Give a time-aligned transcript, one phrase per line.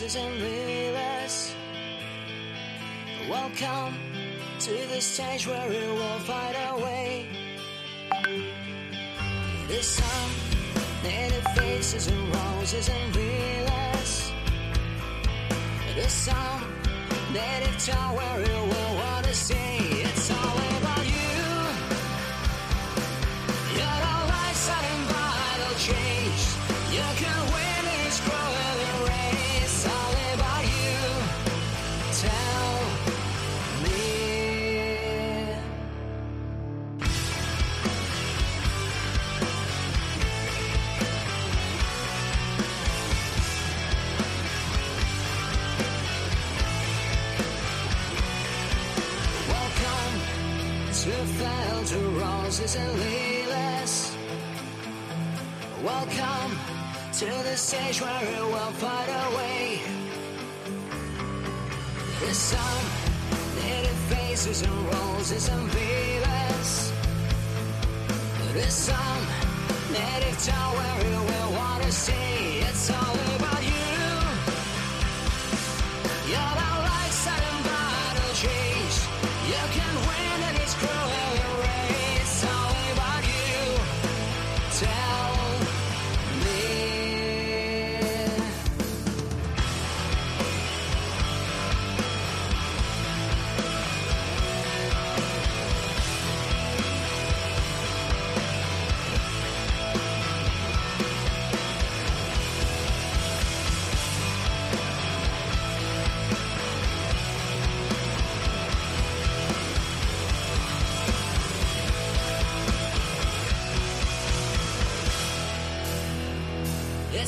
[0.00, 1.54] roses and lilies.
[3.28, 3.98] Welcome
[4.60, 7.26] to the stage where we will find our way.
[9.66, 10.30] This song,
[11.02, 14.32] native faces and roses and lilies.
[15.96, 16.62] This song,
[17.32, 18.14] native town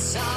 [0.00, 0.29] Yes,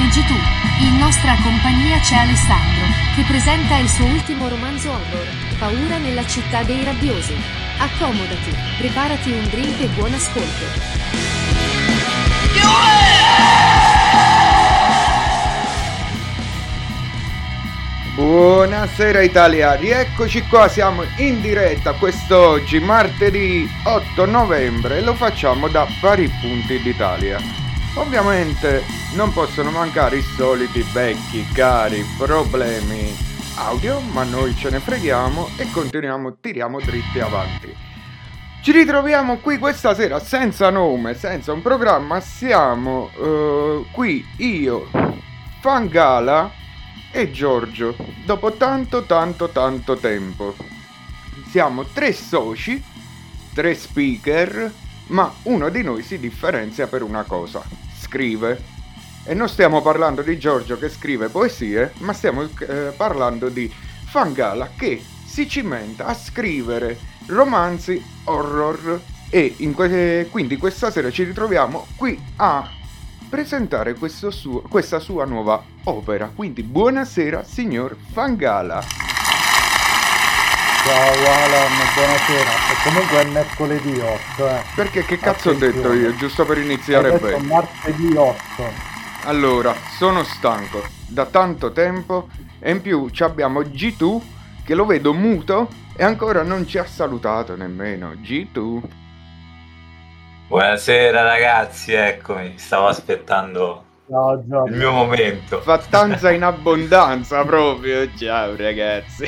[0.00, 0.84] e G2.
[0.86, 5.26] In nostra compagnia c'è Alessandro, che presenta il suo ultimo romanzo horror,
[5.58, 7.34] Paura nella città dei rabbiosi.
[7.78, 11.02] Accomodati, preparati un drink e buon ascolto.
[18.14, 25.86] Buonasera Italia, rieccoci qua, siamo in diretta quest'oggi, martedì 8 novembre, e lo facciamo da
[26.00, 27.38] vari punti d'Italia.
[27.94, 33.16] Ovviamente non possono mancare i soliti vecchi, cari problemi
[33.56, 37.72] audio, ma noi ce ne freghiamo e continuiamo, tiriamo dritti avanti.
[38.60, 44.88] Ci ritroviamo qui questa sera senza nome, senza un programma, siamo eh, qui io,
[45.60, 46.50] Fangala
[47.12, 47.94] e Giorgio,
[48.24, 50.56] dopo tanto tanto tanto tempo.
[51.50, 52.82] Siamo tre soci,
[53.54, 54.72] tre speaker,
[55.08, 57.62] ma uno di noi si differenzia per una cosa,
[57.96, 58.73] scrive.
[59.26, 63.72] E non stiamo parlando di Giorgio che scrive poesie, ma stiamo eh, parlando di
[64.06, 69.00] Fangala che si cimenta a scrivere romanzi horror
[69.30, 72.68] e in que- quindi questa sera ci ritroviamo qui a
[73.30, 76.30] presentare questo suo- questa sua nuova opera.
[76.32, 78.84] Quindi buonasera signor Fangala.
[80.84, 82.50] Ciao Alan, buonasera.
[82.50, 84.62] E comunque è mercoledì 8, eh.
[84.74, 85.96] Perché che cazzo ho detto Attenzione.
[85.96, 87.38] io, giusto per iniziare bene?
[87.46, 88.92] martedì 8.
[89.26, 92.28] Allora, sono stanco da tanto tempo
[92.58, 94.20] e in più ci abbiamo G2
[94.64, 98.12] che lo vedo muto e ancora non ci ha salutato nemmeno.
[98.12, 98.82] G2.
[100.48, 104.76] Buonasera ragazzi, eccomi, stavo aspettando Ciao il Giorgio.
[104.76, 105.62] mio momento.
[105.62, 108.06] Fattanza in abbondanza proprio.
[108.14, 109.26] Ciao ragazzi.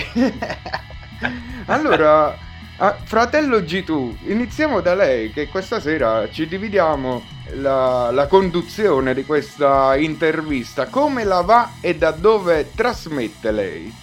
[1.69, 2.37] allora,
[2.77, 7.25] ah, fratello G2, iniziamo da lei che questa sera ci dividiamo
[7.55, 10.89] la, la conduzione di questa intervista.
[10.89, 13.97] Come la va e da dove trasmette lei?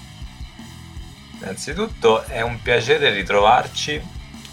[1.42, 4.02] Innanzitutto è un piacere ritrovarci,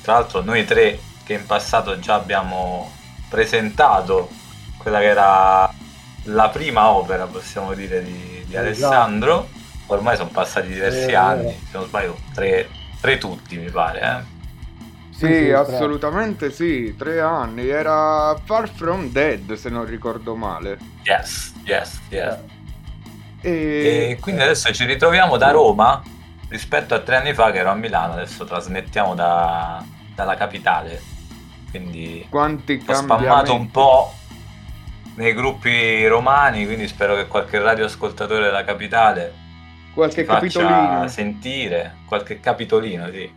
[0.02, 4.28] tra l'altro noi tre che in passato già abbiamo presentato
[4.76, 5.72] quella che era
[6.24, 8.58] la prima opera, possiamo dire, di, di Esatto.
[8.58, 9.48] Alessandro.
[9.86, 12.68] Ormai sono passati diversi Eh, anni, se non sbaglio, tre,
[13.00, 14.00] tre tutti mi pare.
[14.00, 14.38] Eh?
[15.10, 17.68] Sì, Sì, assolutamente sì, tre anni.
[17.68, 20.78] Era Far From Dead, se non ricordo male.
[21.04, 22.38] Yes, yes, yes.
[23.42, 24.10] E...
[24.10, 26.02] E quindi adesso ci ritroviamo da Roma
[26.48, 31.00] rispetto a tre anni fa che ero a Milano, adesso trasmettiamo da- dalla capitale.
[31.70, 34.12] Quindi Quanti ho spammato un po'
[35.16, 39.39] nei gruppi romani, quindi spero che qualche radioascoltatore della capitale
[39.94, 41.08] Qualche capitolino.
[41.08, 43.32] sentire, qualche capitolino, sì.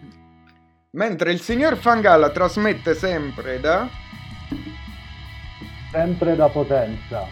[0.92, 3.90] Mentre il signor Fangalla trasmette sempre da...
[5.92, 7.28] Sempre da Potenza,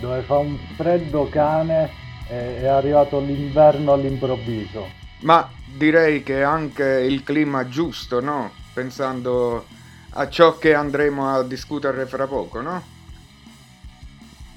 [0.00, 1.90] dove fa un freddo cane
[2.28, 4.88] e è arrivato l'inverno all'improvviso.
[5.20, 8.50] Ma direi che è anche il clima giusto, no?
[8.72, 9.66] Pensando
[10.10, 12.82] a ciò che andremo a discutere fra poco, no?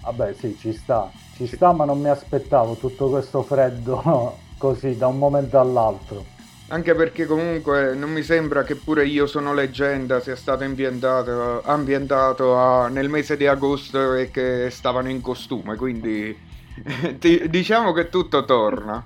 [0.01, 5.07] Vabbè sì, ci sta, ci sta, ma non mi aspettavo tutto questo freddo così da
[5.07, 6.23] un momento all'altro.
[6.67, 12.57] Anche perché comunque non mi sembra che pure io sono leggenda sia stato ambientato, ambientato
[12.57, 16.35] a- nel mese di agosto e che stavano in costume, quindi
[17.19, 19.05] ti- diciamo che tutto torna.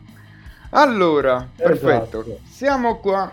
[0.71, 2.39] Allora, perfetto, Esatto.
[2.49, 3.29] siamo qua.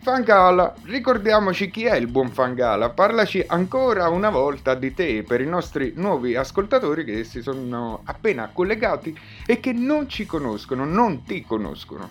[0.00, 2.90] Fangala, ricordiamoci chi è il buon Fangala.
[2.90, 8.50] Parlaci ancora una volta di te per i nostri nuovi ascoltatori che si sono appena
[8.52, 9.16] collegati
[9.46, 12.10] e che non ci conoscono, non ti conoscono.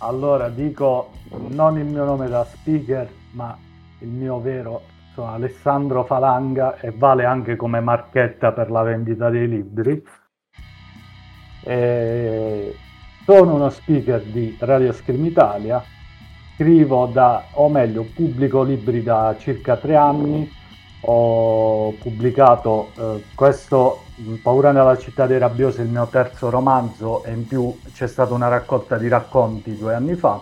[0.00, 1.12] Allora dico
[1.48, 3.56] non il mio nome da speaker, ma
[4.00, 4.82] il mio vero
[5.14, 10.04] sono Alessandro Falanga e vale anche come marchetta per la vendita dei libri.
[11.62, 12.76] E
[13.24, 15.82] sono uno speaker di Radio Scream Italia,
[16.58, 20.50] scrivo da, o meglio, pubblico libri da circa tre anni.
[21.02, 27.30] Ho pubblicato eh, questo mh, Paura nella città dei rabbiosi, il mio terzo romanzo, e
[27.30, 30.40] in più c'è stata una raccolta di racconti due anni fa.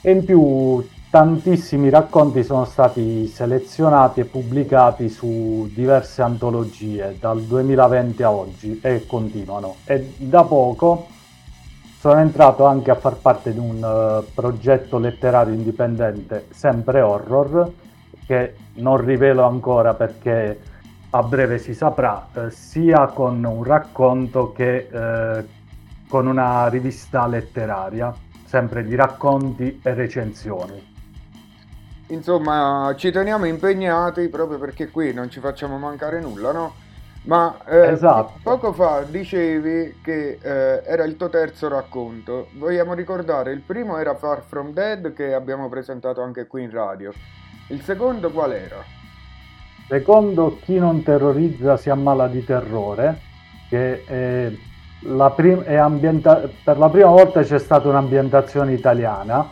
[0.00, 8.22] E in più tantissimi racconti sono stati selezionati e pubblicati su diverse antologie dal 2020
[8.24, 9.76] a oggi e continuano.
[9.84, 11.06] E da poco
[12.02, 17.70] sono entrato anche a far parte di un eh, progetto letterario indipendente, sempre horror,
[18.26, 20.60] che non rivelo ancora perché
[21.10, 25.46] a breve si saprà, eh, sia con un racconto che eh,
[26.08, 28.12] con una rivista letteraria,
[28.46, 30.94] sempre di racconti e recensioni.
[32.08, 36.81] Insomma, ci teniamo impegnati proprio perché qui non ci facciamo mancare nulla, no?
[37.24, 38.32] Ma eh, Esatto.
[38.42, 42.48] poco fa dicevi che eh, era il tuo terzo racconto.
[42.54, 47.12] Vogliamo ricordare, il primo era Far From Dead che abbiamo presentato anche qui in radio.
[47.68, 48.82] Il secondo qual era?
[49.88, 53.20] Secondo chi non terrorizza si ammala di terrore,
[53.68, 54.52] che è
[55.04, 59.48] la prim- è ambienta- per la prima volta c'è stata un'ambientazione italiana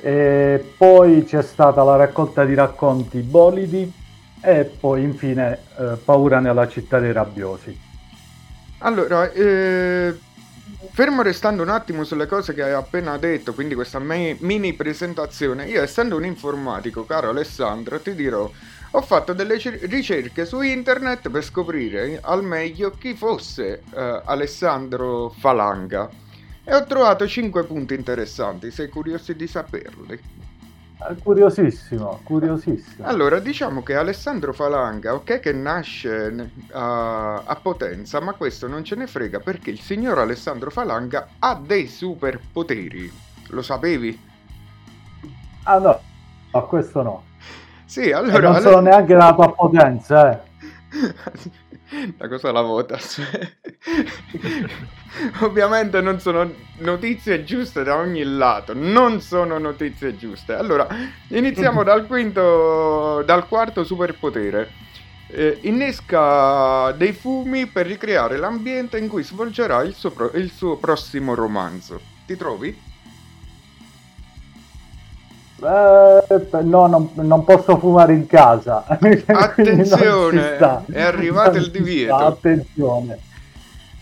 [0.00, 3.92] e poi c'è stata la raccolta di racconti bolidi
[4.40, 7.78] e poi infine eh, Paura nella città dei rabbiosi.
[8.78, 10.14] Allora, eh,
[10.90, 15.66] fermo restando un attimo sulle cose che hai appena detto, quindi questa me- mini presentazione,
[15.66, 18.50] io essendo un informatico, caro Alessandro, ti dirò,
[18.90, 25.30] ho fatto delle cer- ricerche su internet per scoprire al meglio chi fosse eh, Alessandro
[25.30, 26.08] Falanga
[26.64, 30.20] e ho trovato 5 punti interessanti, sei curiosi di saperli?
[30.98, 33.06] È curiosissimo, curiosissimo.
[33.06, 38.96] Allora, diciamo che Alessandro Falanga, ok che nasce a, a Potenza, ma questo non ce
[38.96, 43.12] ne frega perché il signor Alessandro Falanga ha dei superpoteri.
[43.48, 44.18] Lo sapevi?
[45.64, 46.00] Ah no,
[46.52, 47.24] no, questo no.
[47.84, 48.52] Sì, E allora...
[48.52, 50.40] non sono neanche nato a Potenza, eh.
[52.18, 53.20] La cosa la votas.
[55.40, 60.54] Ovviamente non sono notizie giuste da ogni lato, non sono notizie giuste.
[60.54, 60.88] Allora,
[61.28, 64.72] iniziamo dal quinto, dal quarto superpotere.
[65.28, 70.76] Eh, innesca dei fumi per ricreare l'ambiente in cui svolgerà il suo, pro- il suo
[70.78, 72.00] prossimo romanzo.
[72.26, 72.85] Ti trovi?
[75.58, 78.84] Eh, no, non, non posso fumare in casa.
[78.88, 80.56] Attenzione,
[80.90, 82.14] è arrivato il divieto.
[82.14, 83.18] Attenzione,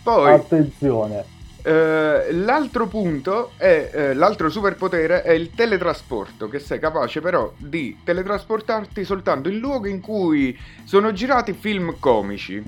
[0.02, 1.24] Poi attenzione.
[1.62, 8.00] eh, l'altro punto è eh, l'altro superpotere è il teletrasporto, che sei capace però di
[8.04, 12.62] teletrasportarti soltanto in luoghi in cui sono girati film comici.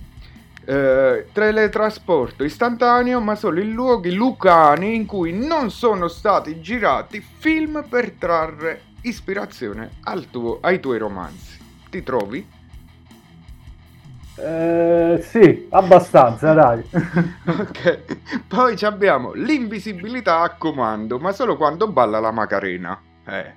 [0.68, 7.86] Eh, teletrasporto istantaneo, ma solo in luoghi lucani in cui non sono stati girati film
[7.88, 11.56] per trarre ispirazione al tuo- ai tuoi romanzi.
[11.88, 12.48] Ti trovi?
[14.38, 16.82] Eh, sì, abbastanza, dai.
[17.46, 23.00] Ok, poi abbiamo l'invisibilità a comando, ma solo quando balla la Macarena.
[23.24, 23.54] Eh,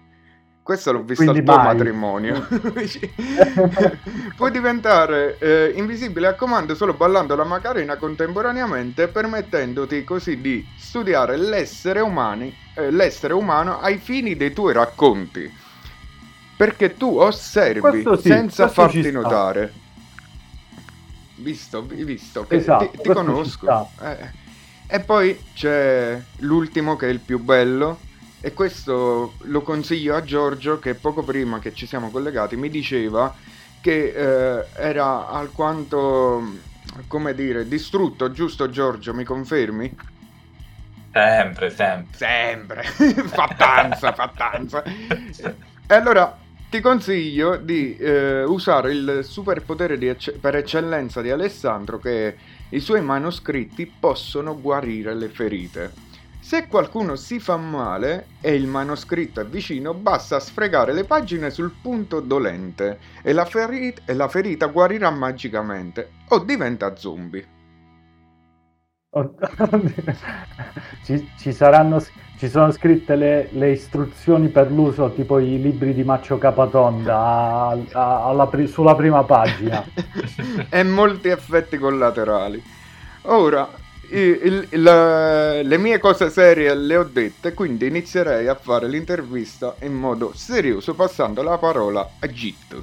[0.69, 1.65] questo l'ho visto Quindi al tuo mai.
[1.65, 2.47] matrimonio.
[4.37, 11.37] Puoi diventare eh, invisibile a comando solo ballando la Macarena contemporaneamente, permettendoti così di studiare
[11.37, 15.51] l'essere, umani, eh, l'essere umano ai fini dei tuoi racconti.
[16.55, 19.73] Perché tu osservi sì, senza farti notare.
[21.37, 23.89] Visto, visto Esatto, ti, ti conosco.
[24.03, 24.17] Eh.
[24.85, 28.07] E poi c'è l'ultimo che è il più bello.
[28.41, 33.35] E questo lo consiglio a Giorgio che poco prima che ci siamo collegati mi diceva
[33.81, 36.41] che eh, era alquanto,
[37.07, 39.95] come dire, distrutto, giusto Giorgio, mi confermi?
[41.11, 42.15] Sempre, sempre.
[42.15, 42.83] Sempre,
[43.27, 44.83] fattanza, fattanza.
[44.83, 46.37] E allora
[46.69, 52.37] ti consiglio di eh, usare il superpotere ecce- per eccellenza di Alessandro che
[52.69, 56.07] i suoi manoscritti possono guarire le ferite.
[56.49, 61.75] Se qualcuno si fa male e il manoscritto è vicino, basta sfregare le pagine sul
[61.79, 67.45] punto dolente e la, feri- e la ferita guarirà magicamente o diventa zombie.
[71.03, 72.03] ci, ci saranno,
[72.37, 77.77] ci sono scritte le, le istruzioni per l'uso, tipo i libri di Maccio Capatonda, a-
[77.91, 79.85] a- alla sulla prima pagina.
[80.67, 82.59] e molti effetti collaterali.
[83.23, 83.69] Ora,
[84.11, 89.93] il- la- le mie cose serie le ho dette, quindi inizierei a fare l'intervista in
[89.93, 92.81] modo serioso, passando la parola a Git.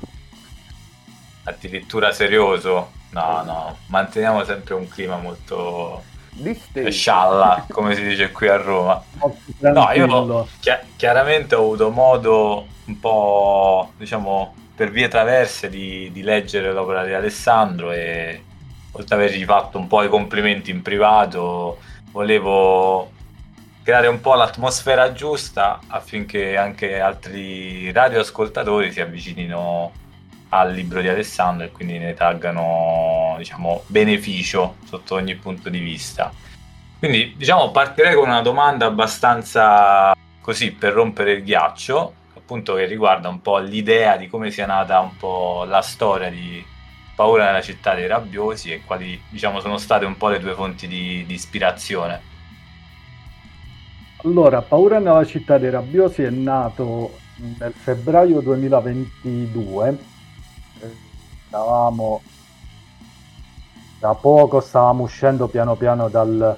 [1.44, 2.90] Addirittura serioso.
[3.10, 6.90] No, no, manteniamo sempre un clima molto Disteso.
[6.90, 9.02] scialla, come si dice qui a Roma.
[9.14, 16.10] Molto No, io chia- chiaramente ho avuto modo un po', diciamo, per vie traverse di,
[16.12, 18.42] di leggere l'opera di Alessandro e
[18.96, 21.78] oltre ad avergli fatto un po' i complimenti in privato,
[22.10, 23.12] volevo
[23.82, 29.92] creare un po' l'atmosfera giusta affinché anche altri radioascoltatori si avvicinino
[30.48, 36.32] al libro di Alessandro e quindi ne traggano, diciamo, beneficio sotto ogni punto di vista.
[36.98, 43.28] Quindi, diciamo, partirei con una domanda abbastanza così per rompere il ghiaccio, appunto che riguarda
[43.28, 46.64] un po' l'idea di come sia nata un po' la storia di
[47.16, 50.86] Paura nella città dei rabbiosi e quali, diciamo, sono state un po' le tue fonti
[50.86, 52.20] di, di ispirazione.
[54.22, 57.16] Allora, Paura nella città dei rabbiosi è nato
[57.58, 59.88] nel febbraio 2022.
[59.88, 61.04] Eh,
[61.46, 62.20] Stavamo
[63.98, 66.54] da poco, stavamo uscendo piano piano dal,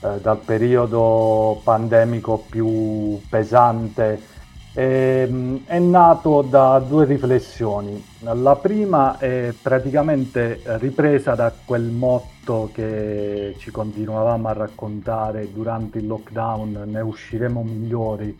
[0.00, 4.36] eh, dal periodo pandemico più pesante.
[4.74, 8.04] Ehm, è nato da due riflessioni.
[8.20, 16.06] La prima è praticamente ripresa da quel motto che ci continuavamo a raccontare durante il
[16.06, 18.38] lockdown, ne usciremo migliori.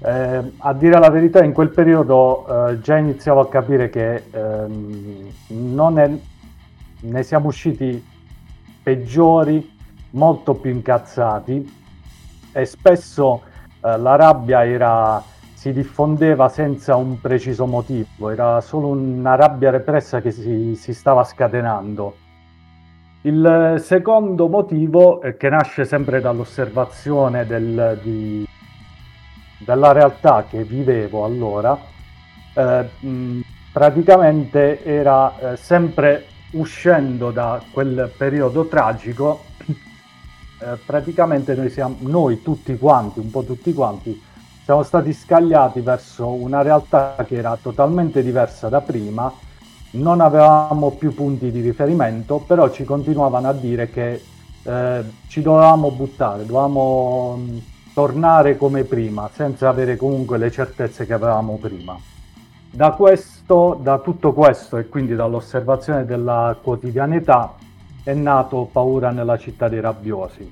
[0.00, 5.98] Eh, a dire la verità, in quel periodo eh, già iniziavo a capire che ehm,
[5.98, 6.18] è-
[7.00, 8.02] ne siamo usciti
[8.82, 9.76] peggiori,
[10.10, 11.76] molto più incazzati
[12.52, 13.42] e spesso
[13.96, 15.22] la rabbia era,
[15.54, 21.24] si diffondeva senza un preciso motivo, era solo una rabbia repressa che si, si stava
[21.24, 22.16] scatenando.
[23.22, 28.46] Il secondo motivo, eh, che nasce sempre dall'osservazione del- di-
[29.58, 31.76] della realtà che vivevo allora,
[32.54, 33.40] eh, mh,
[33.72, 39.44] praticamente era eh, sempre uscendo da quel periodo tragico,
[40.60, 44.20] eh, praticamente noi, siamo, noi tutti quanti, un po' tutti quanti,
[44.64, 49.32] siamo stati scagliati verso una realtà che era totalmente diversa da prima,
[49.92, 54.22] non avevamo più punti di riferimento, però ci continuavano a dire che
[54.62, 57.62] eh, ci dovevamo buttare, dovevamo mh,
[57.94, 61.96] tornare come prima, senza avere comunque le certezze che avevamo prima.
[62.70, 67.54] Da questo, da tutto questo e quindi dall'osservazione della quotidianità
[68.08, 70.50] è nato Paura nella città dei rabbiosi,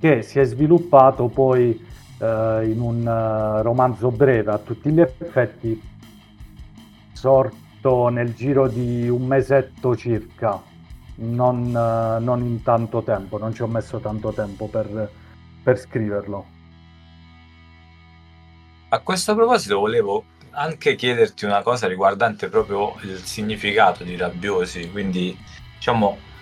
[0.00, 1.70] che si è sviluppato poi
[2.18, 5.80] eh, in un eh, romanzo breve a tutti gli effetti,
[7.12, 10.60] sorto nel giro di un mesetto circa,
[11.16, 15.08] non, eh, non in tanto tempo, non ci ho messo tanto tempo per,
[15.62, 16.44] per scriverlo.
[18.88, 25.38] A questo proposito volevo anche chiederti una cosa riguardante proprio il significato di rabbiosi, quindi
[25.76, 26.32] diciamo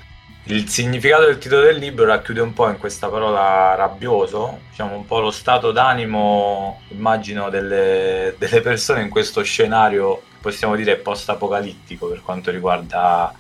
[0.45, 5.07] il significato del titolo del libro racchiude un po' in questa parola rabbioso, diciamo un
[5.07, 12.23] po' lo stato d'animo, immagino, delle, delle persone in questo scenario, possiamo dire post-apocalittico per
[12.23, 13.33] quanto riguarda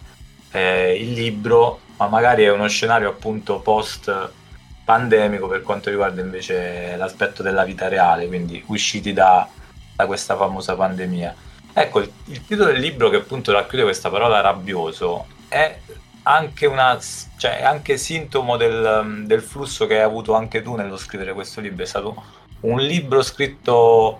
[0.52, 7.42] eh, il libro, ma magari è uno scenario appunto post-pandemico per quanto riguarda invece l'aspetto
[7.42, 9.48] della vita reale, quindi usciti da,
[9.96, 11.34] da questa famosa pandemia.
[11.74, 15.78] Ecco, il, il titolo del libro che appunto racchiude questa parola rabbioso è
[16.24, 16.98] anche, una,
[17.36, 21.82] cioè, anche sintomo del, del, flusso che hai avuto anche tu nello scrivere questo libro.
[21.82, 22.22] È stato
[22.60, 24.18] un libro scritto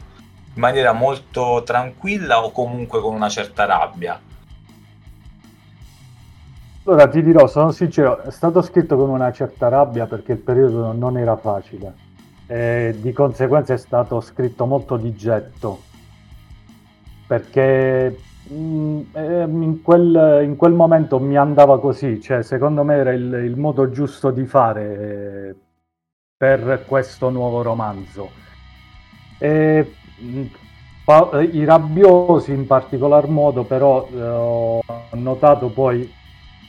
[0.55, 4.21] in maniera molto tranquilla o comunque con una certa rabbia?
[6.85, 10.93] Allora ti dirò, sono sincero, è stato scritto con una certa rabbia perché il periodo
[10.93, 12.11] non era facile
[12.49, 15.81] e di conseguenza è stato scritto molto di getto
[17.27, 23.57] perché in quel, in quel, momento mi andava così, cioè secondo me era il, il
[23.57, 25.55] modo giusto di fare eh,
[26.37, 28.31] per questo nuovo romanzo.
[29.39, 30.45] E, mm,
[31.05, 34.81] pa- I rabbiosi in particolar modo però eh, ho
[35.13, 36.11] notato poi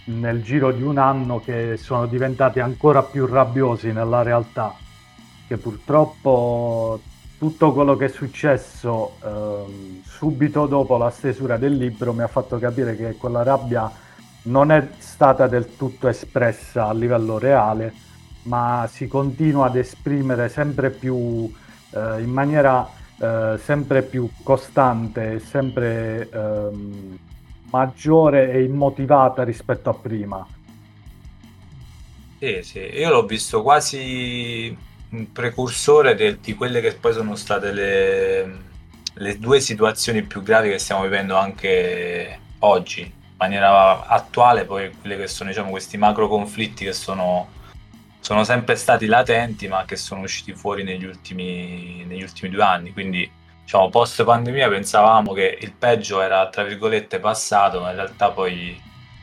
[0.06, 4.76] nel giro di un anno che sono diventati ancora più rabbiosi nella realtà,
[5.48, 7.00] che purtroppo
[7.44, 12.58] tutto quello che è successo eh, subito dopo la stesura del libro mi ha fatto
[12.58, 13.92] capire che quella rabbia
[14.44, 17.94] non è stata del tutto espressa a livello reale,
[18.44, 21.54] ma si continua ad esprimere sempre più
[21.92, 27.18] eh, in maniera eh, sempre più costante, sempre ehm,
[27.72, 30.48] maggiore e immotivata rispetto a prima.
[32.40, 37.72] Sì, sì, io l'ho visto quasi un precursore de, di quelle che poi sono state
[37.72, 38.58] le,
[39.14, 45.18] le due situazioni più gravi che stiamo vivendo anche oggi, in maniera attuale, poi quelle
[45.18, 47.48] che sono diciamo, questi macro conflitti che sono,
[48.20, 52.92] sono sempre stati latenti ma che sono usciti fuori negli ultimi, negli ultimi due anni.
[52.92, 53.30] Quindi
[53.62, 58.82] diciamo, post pandemia pensavamo che il peggio era tra virgolette passato, ma in realtà poi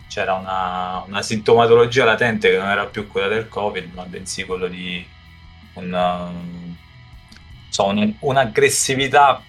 [0.08, 4.68] c'era una, una sintomatologia latente che non era più quella del Covid, ma bensì quello
[4.68, 5.18] di
[5.74, 6.30] una,
[7.68, 9.42] so, un, un'aggressività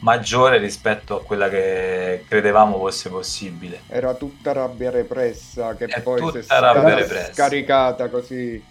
[0.00, 3.82] maggiore rispetto a quella che credevamo fosse possibile.
[3.86, 7.32] Era tutta rabbia repressa che È poi tutta si è rabbia scar- repressa.
[7.32, 8.62] scaricata così.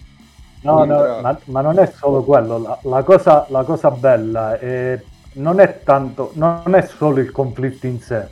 [0.62, 5.02] No, no, ma, ma non è solo quello, la, la cosa, la cosa bella è,
[5.34, 8.28] non è tanto, non è solo il conflitto in sé,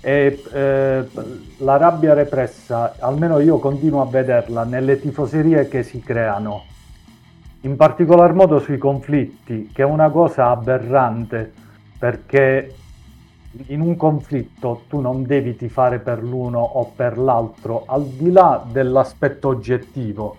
[0.00, 1.10] è eh,
[1.58, 6.66] la rabbia repressa, almeno io continuo a vederla nelle tifoserie che si creano,
[7.62, 11.52] in particolar modo sui conflitti, che è una cosa aberrante,
[11.98, 12.74] perché
[13.66, 18.64] in un conflitto tu non devi tifare per l'uno o per l'altro, al di là
[18.66, 20.36] dell'aspetto oggettivo,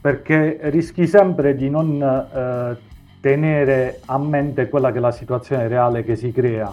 [0.00, 2.76] perché rischi sempre di non eh,
[3.20, 6.72] tenere a mente quella che è la situazione reale che si crea.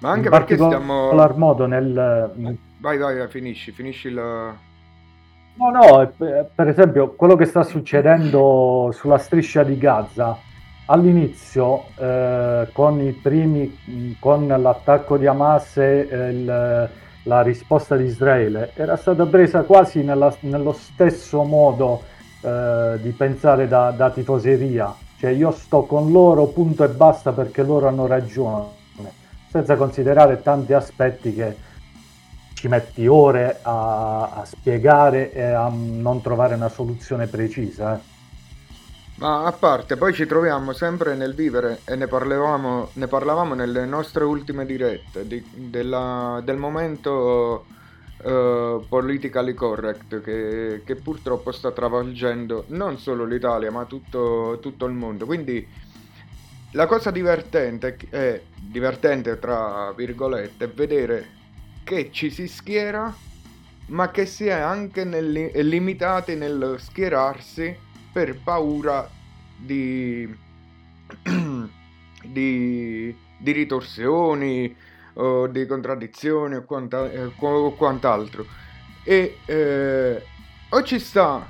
[0.00, 1.46] Ma anche in perché particolar stiamo...
[1.46, 4.54] modo nel, Vai, vai, finisci, finisci la...
[5.56, 10.36] No, no, per esempio quello che sta succedendo sulla striscia di Gaza,
[10.86, 16.90] all'inizio eh, con i primi, con l'attacco di Hamas e eh, il-
[17.26, 22.02] la risposta di Israele, era stata presa quasi nella- nello stesso modo
[22.42, 27.62] eh, di pensare da, da tifoseria, cioè io sto con loro, punto e basta perché
[27.62, 28.66] loro hanno ragione,
[29.50, 31.56] senza considerare tanti aspetti che
[32.64, 37.94] ci metti ore a, a spiegare e a non trovare una soluzione precisa.
[37.94, 38.00] eh.
[39.16, 43.84] Ma a parte, poi ci troviamo sempre nel vivere e ne parlavamo, ne parlavamo nelle
[43.84, 47.66] nostre ultime dirette di- della- del momento
[48.22, 54.94] eh, politically correct che, che purtroppo sta travolgendo non solo l'Italia ma tutto, tutto il
[54.94, 55.26] mondo.
[55.26, 55.68] Quindi
[56.72, 61.42] la cosa divertente è, divertente tra virgolette, vedere
[61.84, 63.14] che ci si schiera
[63.86, 67.76] ma che si è anche nel- limitati nel schierarsi
[68.12, 69.08] per paura
[69.56, 70.26] di,
[72.24, 74.74] di, di ritorsioni
[75.14, 78.46] o di contraddizioni o, quanta- eh, o quant'altro.
[79.04, 80.22] E eh,
[80.70, 81.46] o ci sta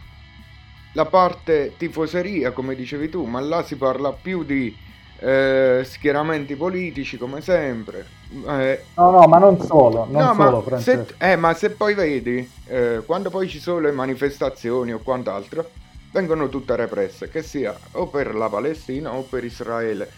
[0.95, 4.77] la parte tifoseria, come dicevi tu, ma là si parla più di
[5.25, 8.07] eh, schieramenti politici, come sempre.
[8.47, 11.95] Eh, No, no, ma non solo, non no, solo, ma se, eh, ma se poi
[11.95, 15.71] vedi, eh, quando poi ci sono le manifestazioni o quant'altro,
[16.13, 20.11] vengono tutte represse, che sia o per la Palestina o per Israele.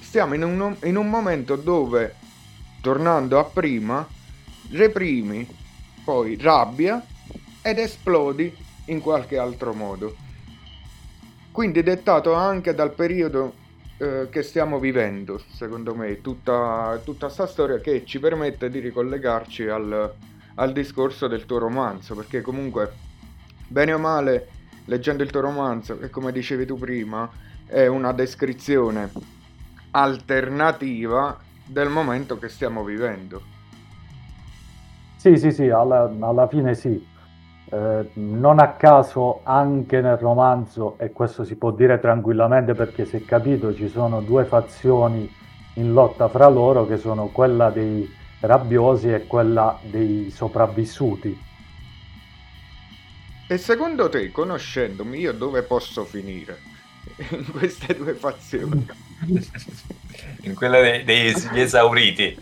[0.00, 2.16] Stiamo in un, in un momento dove,
[2.80, 4.04] tornando a prima,
[4.72, 5.46] reprimi,
[6.04, 7.00] poi rabbia
[7.62, 8.52] ed esplodi
[8.86, 10.16] in qualche altro modo.
[11.52, 13.66] Quindi dettato anche dal periodo
[13.98, 20.14] eh, che stiamo vivendo, secondo me, tutta questa storia che ci permette di ricollegarci al,
[20.54, 22.92] al discorso del tuo romanzo, perché comunque,
[23.66, 24.48] bene o male,
[24.86, 27.28] leggendo il tuo romanzo, che come dicevi tu prima,
[27.66, 29.10] è una descrizione
[29.90, 33.42] alternativa del momento che stiamo vivendo.
[35.16, 37.16] Sì, sì, sì, alla, alla fine sì.
[37.70, 43.16] Eh, non a caso anche nel romanzo, e questo si può dire tranquillamente perché si
[43.16, 45.30] è capito, ci sono due fazioni
[45.74, 48.08] in lotta fra loro che sono quella dei
[48.40, 51.46] rabbiosi e quella dei sopravvissuti.
[53.50, 56.58] E secondo te, conoscendomi, io dove posso finire?
[57.30, 58.86] In queste due fazioni.
[60.42, 62.36] In quella dei- degli esauriti.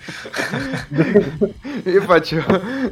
[1.85, 2.43] Io faccio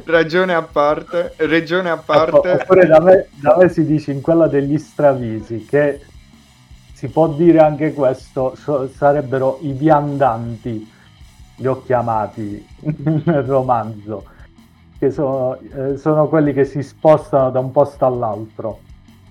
[0.05, 2.51] ragione a parte, regione a parte.
[2.51, 6.01] Oppure da me, da me si dice in quella degli stravisi, che
[6.93, 10.91] si può dire anche questo, so- sarebbero i viandanti,
[11.57, 14.25] li ho chiamati nel romanzo,
[14.97, 18.79] che sono, eh, sono quelli che si spostano da un posto all'altro,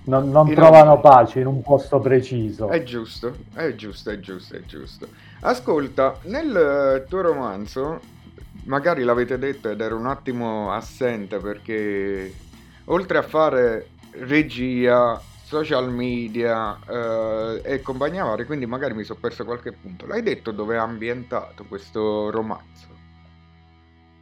[0.05, 2.69] non, non trovano pace in un posto preciso.
[2.69, 5.07] È giusto, è giusto, è giusto, è giusto.
[5.41, 7.99] Ascolta, nel eh, tuo romanzo,
[8.65, 12.33] magari l'avete detto ed ero un attimo assente perché
[12.85, 13.89] oltre a fare
[14.19, 20.05] regia, social media eh, e compagnia varia, quindi magari mi sono perso qualche punto.
[20.05, 22.93] L'hai detto dove è ambientato questo romanzo?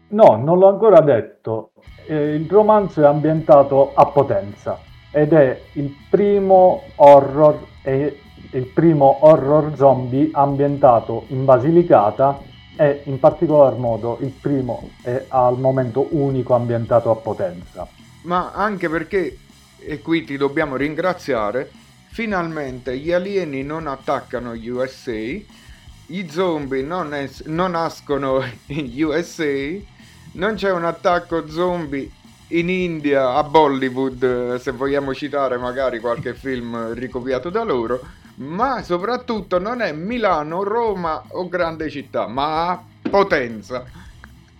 [0.09, 1.71] No, non l'ho ancora detto.
[2.05, 9.19] Eh, il romanzo è ambientato a Potenza ed è il primo horror e il primo
[9.21, 12.41] horror zombie ambientato in Basilicata
[12.75, 17.87] e in particolar modo il primo è al momento unico ambientato a Potenza.
[18.23, 19.37] Ma anche perché,
[19.77, 21.69] e qui ti dobbiamo ringraziare,
[22.07, 29.53] finalmente gli alieni non attaccano gli USA, i zombie non, es- non nascono in USA,
[30.33, 32.09] non c'è un attacco zombie
[32.53, 37.99] in India, a Bollywood, se vogliamo citare magari qualche film ricopiato da loro,
[38.35, 43.83] ma soprattutto non è Milano, Roma o grande città, ma Potenza.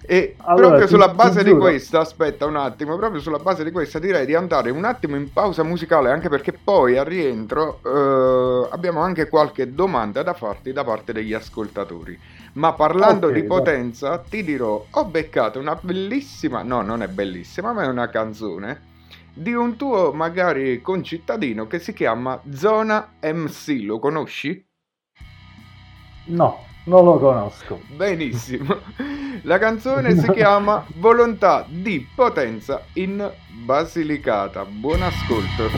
[0.05, 3.71] E Allora, proprio sulla ti base di questa, aspetta un attimo, proprio sulla base di
[3.71, 8.67] questa direi di andare un attimo in pausa musicale, anche perché poi al rientro eh,
[8.71, 12.19] abbiamo anche qualche domanda da farti da parte degli ascoltatori.
[12.53, 17.73] Ma parlando Ok, di potenza, ti dirò, ho beccato una bellissima, no, non è bellissima,
[17.73, 18.91] ma è una canzone
[19.33, 24.63] di un tuo magari concittadino che si chiama Zona MC, lo conosci?
[26.25, 27.81] No, non lo conosco.
[27.87, 28.81] Benissimo.
[29.43, 34.65] La canzone si chiama Volontà di potenza in Basilicata.
[34.65, 35.69] Buon ascolto.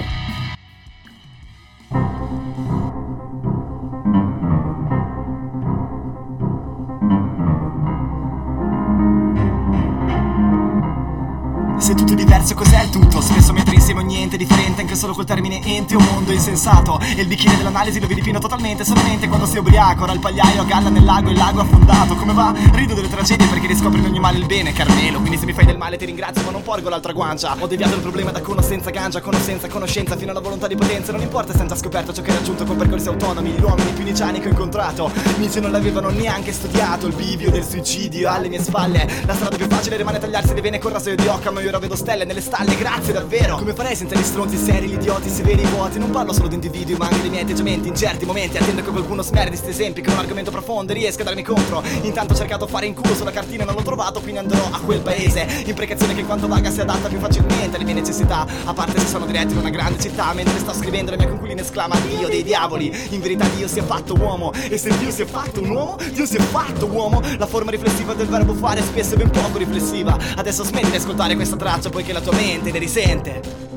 [12.36, 13.22] Diverso cos'è il tutto?
[13.22, 17.00] Spesso un niente differente anche solo col termine ente un mondo insensato.
[17.00, 20.62] E il bicchiere dell'analisi lo vedi pieno totalmente solamente quando sei ubriaco Ora il pagliaio
[20.62, 22.16] a galla nel lago il lago affondato.
[22.16, 22.54] Come va?
[22.74, 25.20] Rido delle tragedie perché riscopri ogni male il bene Carmelo.
[25.20, 27.56] Quindi se mi fai del male ti ringrazio ma non porgo l'altra guancia.
[27.58, 31.14] Ho deviato il problema da conoscenza gancia Conoscenza, conoscenza fino alla volontà di potenza.
[31.14, 34.04] Non importa se già scoperto ciò che hai raggiunto con percorsi autonomi Gli uomini più
[34.04, 35.10] niciani che ho incontrato.
[35.38, 39.10] Nietzsche non l'avevano neanche studiato Il bivio del suicidio alle mie spalle.
[39.26, 41.96] La strada più facile rimane tagliarsi le vene con rasoio di Occam Io ora vedo
[41.96, 43.58] stelle nelle stalle, grazie davvero.
[43.58, 46.00] Come farei senza gli stronzi seri, gli idioti severi, i vuoti?
[46.00, 48.58] Non parlo solo di individui ma anche dei miei atteggiamenti In certi momenti.
[48.58, 51.84] Attendo che qualcuno smerdi sti esempi Che un argomento profondo riesca a darmi contro.
[52.02, 54.80] Intanto ho cercato fare in culo sulla cartina e non l'ho trovato Quindi andrò a
[54.80, 55.64] quel paese.
[55.66, 58.46] Imprecazione che quanto vaga si adatta più facilmente alle mie necessità.
[58.66, 61.62] A parte se sono diretto in una grande città Mentre sto scrivendo la mia conquilina
[61.62, 62.92] esclama Dio dei diavoli.
[63.12, 65.98] In verità Dio si è fatto uomo E se Dio si è fatto un uomo
[66.12, 67.22] Dio si è fatto uomo.
[67.38, 70.18] La forma riflessiva del verbo fare spesso è ben poco riflessiva.
[70.36, 73.75] Adesso smetti di ascoltare questa traccia poiché la tua mente ne risente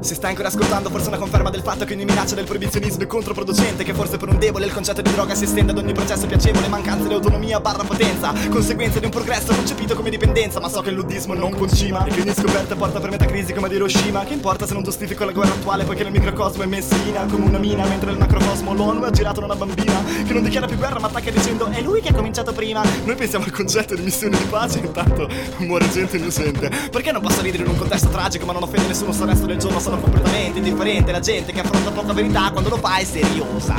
[0.00, 3.06] Se stai ancora ascoltando forse una conferma del fatto che ogni minaccia del proibizionismo è
[3.06, 6.26] controproducente Che forse per un debole il concetto di droga si estende ad ogni processo
[6.26, 10.82] piacevole Mancanza di autonomia barra potenza Conseguenza di un progresso concepito come dipendenza Ma so
[10.82, 14.24] che il luddismo non concima E che ogni scoperta porta per metacrisi come ad Hiroshima
[14.24, 17.58] Che importa se non giustifico la guerra attuale Poiché nel microcosmo è messina come una
[17.58, 21.08] mina Mentre nel macrocosmo l'ONU ha girato una bambina Che non dichiara più guerra ma
[21.08, 22.82] attacca dicendo È lui che ha cominciato prima.
[23.04, 26.70] Noi pensiamo al concetto di missione di pace Intanto muore gente innocente.
[26.88, 29.58] Perché non posso ridere in un contesto tragico Ma non offende nessuno sto resto del
[29.58, 33.74] giorno sono completamente indifferente La gente che affronta poca verità quando lo fa è seriosa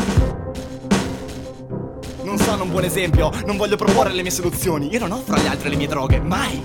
[2.23, 5.45] Non sono un buon esempio, non voglio proporre le mie soluzioni Io non offro agli
[5.45, 6.61] altri le mie droghe, mai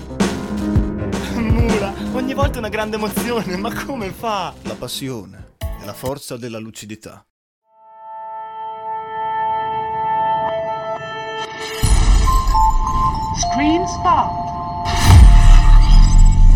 [1.35, 4.53] Mura, ogni volta è una grande emozione, ma come fa?
[4.63, 7.25] La passione è la forza della lucidità.
[13.37, 14.31] Screen Spot.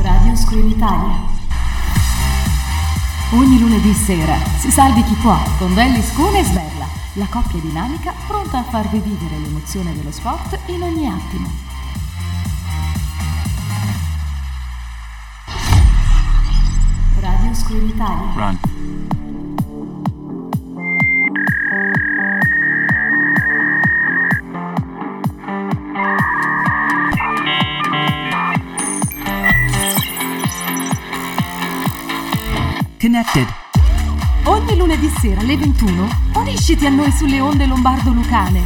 [0.02, 1.39] Radio Screen Italia.
[3.32, 8.12] Ogni lunedì sera si salvi chi può con Belli Scune e Sberla, la coppia dinamica
[8.26, 11.48] pronta a farvi vivere l'emozione dello sport in ogni attimo.
[17.20, 19.29] Radio Screen Italia.
[33.00, 33.48] Connected.
[34.44, 38.62] Ogni lunedì sera alle 21 unisciti a noi sulle onde lombardo-lucane,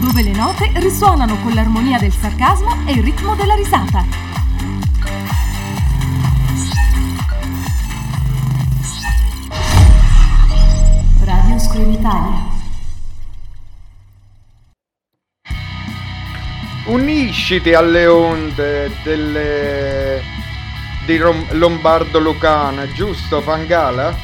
[0.00, 4.06] dove le note risuonano con l'armonia del sarcasmo e il ritmo della risata.
[11.24, 12.46] Radio Screen Italia.
[16.86, 20.37] Unisciti alle onde delle...
[21.08, 24.14] di Rom- Lombardo Lucana, giusto Fangala?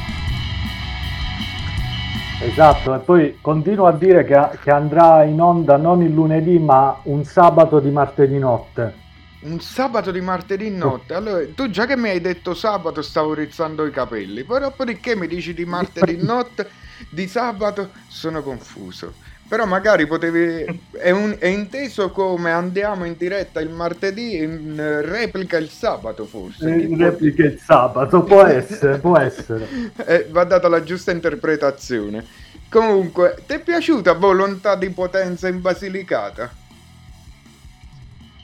[2.41, 6.99] Esatto, e poi continuo a dire che, che andrà in onda non il lunedì ma
[7.05, 8.93] un sabato di martedì notte.
[9.39, 11.15] Un sabato di martedì notte.
[11.15, 15.25] Allora, tu già che mi hai detto sabato stavo rizzando i capelli, poi dopodiché mi
[15.25, 16.69] dici di martedì notte,
[17.09, 19.11] di sabato sono confuso.
[19.47, 20.65] Però magari potevi...
[20.91, 26.69] È, un- è inteso come andiamo in diretta il martedì in replica il sabato forse.
[26.69, 29.67] In replica il sabato, può essere, può essere.
[30.07, 32.25] Eh, va data la giusta interpretazione.
[32.69, 36.51] Comunque, ti è piaciuta Volontà di potenza in Basilicata?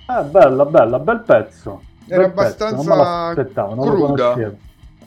[0.07, 1.81] Eh, bella, bella, bel pezzo.
[2.07, 4.33] Era Bel pezzo, abbastanza lo cruda.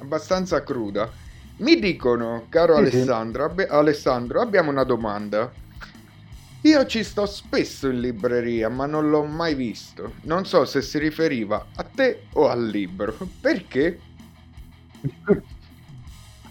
[0.01, 1.11] Abbastanza cruda.
[1.59, 2.97] Mi dicono, caro Sì, sì.
[2.97, 5.51] Alessandro, abbi- Alessandro, abbiamo una domanda.
[6.65, 10.13] Io ci sto spesso in libreria, ma non l'ho mai visto.
[10.23, 13.15] Non so se si riferiva a te o al libro.
[13.41, 13.99] Perché?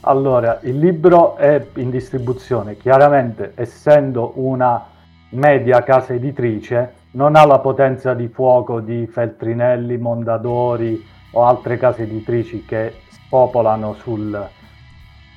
[0.06, 4.86] Allora, il libro è in distribuzione, chiaramente essendo una
[5.30, 12.04] media casa editrice, non ha la potenza di fuoco di Feltrinelli, Mondadori o altre case
[12.04, 14.50] editrici che spopolano sul,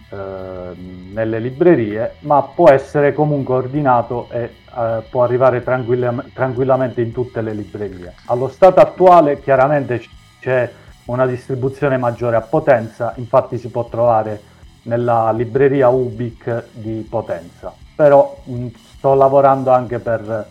[0.09, 7.41] nelle librerie, ma può essere comunque ordinato e eh, può arrivare tranquillam- tranquillamente in tutte
[7.41, 8.15] le librerie.
[8.27, 10.09] Allo stato attuale chiaramente c-
[10.41, 10.73] c'è
[11.07, 14.41] una distribuzione maggiore a Potenza, infatti si può trovare
[14.83, 18.67] nella libreria Ubic di Potenza, però mh,
[18.97, 20.47] sto lavorando anche per,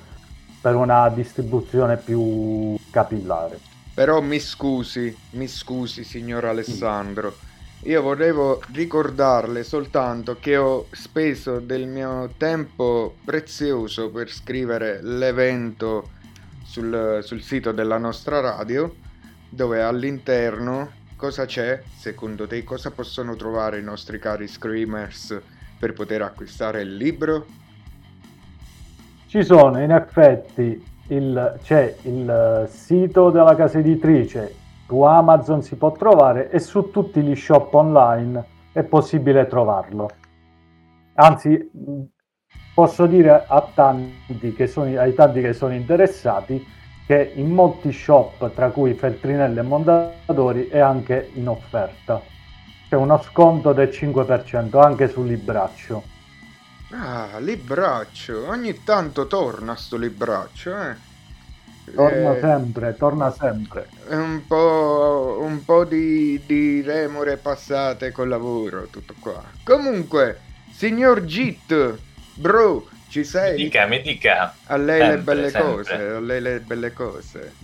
[0.59, 3.59] per una distribuzione più capillare.
[3.93, 7.35] Però mi scusi, mi scusi signor Alessandro,
[7.85, 16.09] io volevo ricordarle soltanto che ho speso del mio tempo prezioso per scrivere l'evento
[16.63, 18.91] sul, sul sito della nostra radio,
[19.49, 25.39] dove all'interno cosa c'è, secondo te, cosa possono trovare i nostri cari screamers
[25.77, 27.45] per poter acquistare il libro?
[29.27, 32.29] Ci sono in effetti il, c'è il
[32.67, 34.55] eh, sito della casa editrice,
[34.87, 40.09] su Amazon si può trovare e su tutti gli shop online è possibile trovarlo.
[41.15, 41.71] Anzi,
[42.73, 46.73] posso dire a tanti che sono, ai tanti che sono interessati
[47.05, 52.21] che in molti shop, tra cui Feltrinelli e Mondadori, è anche in offerta.
[52.89, 56.03] C'è uno sconto del 5% anche sul libraccio.
[56.91, 61.04] Ah, libraccio, ogni tanto torna sto libraccio, eh.
[61.93, 63.89] Torna Eh, sempre, torna sempre.
[64.09, 69.43] Un po', un po' di, di remore passate col lavoro, tutto qua.
[69.63, 73.53] Comunque, signor Git, bro, ci Mi sei?
[73.53, 74.59] dica, mi dica.
[74.65, 75.53] A lei le Sempre, belle sempre.
[75.53, 77.57] cose, a lei le belle cose.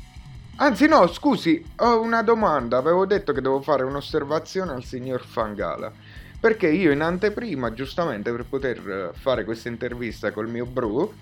[0.57, 2.77] Anzi, no, scusi, ho una domanda.
[2.77, 5.91] Avevo detto che devo fare un'osservazione al signor Fangala.
[6.39, 11.15] Perché io in anteprima, giustamente per poter eh, fare questa intervista col mio bro,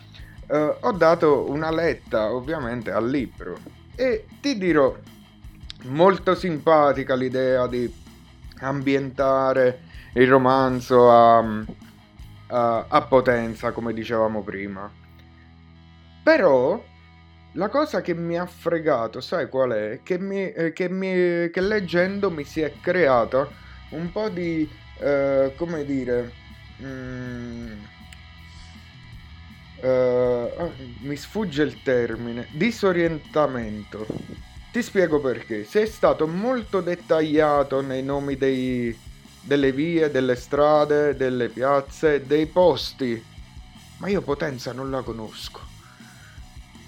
[0.49, 3.57] eh, ho dato una letta ovviamente al libro.
[3.95, 4.95] E ti dirò,
[5.85, 7.91] molto simpatica l'idea di
[8.61, 9.81] ambientare
[10.13, 11.37] il romanzo a,
[12.47, 14.91] a- a potenza, come dicevamo prima.
[16.23, 16.83] Però
[17.53, 20.01] la cosa che mi ha fregato, sai qual è?
[20.03, 23.47] Che, mi- eh, che mi- che leggendo mi si è creata
[23.91, 26.31] un po' di, eh, come dire,
[26.83, 27.71] mm,
[29.81, 34.05] eh, ah, mi sfugge il termine, disorientamento.
[34.69, 35.63] Ti spiego perché.
[35.63, 39.01] Sei stato molto dettagliato nei nomi dei-
[39.39, 43.25] delle vie, delle strade, delle piazze, dei posti.
[43.97, 45.73] Ma io Potenza non la conosco.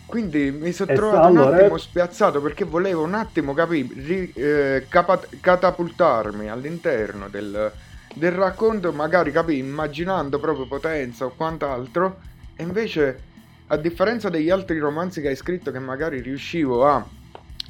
[0.05, 6.49] Quindi mi sono trovato un attimo spiazzato perché volevo un attimo capire, eh, capa- catapultarmi
[6.49, 7.73] all'interno del,
[8.11, 12.21] del racconto, magari capì, immaginando proprio Potenza o quant'altro,
[12.61, 13.19] e invece,
[13.67, 17.03] a differenza degli altri romanzi che hai scritto, che magari riuscivo a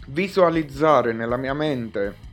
[0.08, 2.30] visualizzare nella mia mente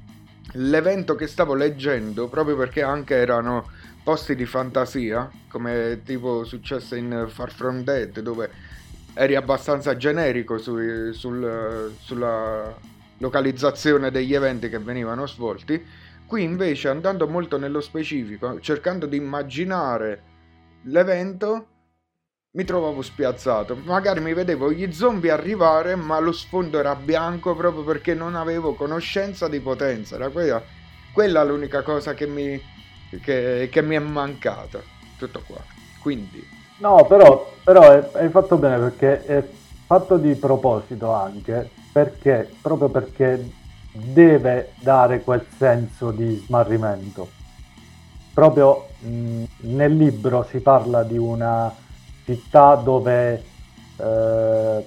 [0.55, 3.71] l'evento che stavo leggendo, proprio perché anche erano
[4.03, 8.51] posti di fantasia, come tipo successo in Far From Dead, dove
[9.15, 12.75] eri abbastanza generico sui- sul- sulla
[13.19, 15.81] localizzazione degli eventi che venivano svolti.
[16.27, 20.23] Qui invece andando molto nello specifico, cercando di immaginare
[20.85, 21.67] l'evento,
[22.53, 23.77] mi trovavo spiazzato.
[23.77, 28.75] Magari mi vedevo gli zombie arrivare, ma lo sfondo era bianco proprio perché non avevo
[28.75, 30.17] conoscenza di potenza.
[30.17, 30.63] Era quella,
[31.13, 32.61] quella l'unica cosa che mi,
[33.23, 34.83] che, che mi è mancata.
[35.17, 35.63] Tutto qua.
[36.01, 36.47] Quindi,
[36.79, 39.45] No, però, però hai- fatto bene perché è
[39.87, 43.51] fatto di proposito anche, perché, proprio perché
[43.91, 47.29] deve dare quel senso di smarrimento.
[48.33, 51.73] Proprio mh, nel libro si parla di una
[52.29, 53.43] città dove
[53.97, 54.87] eh,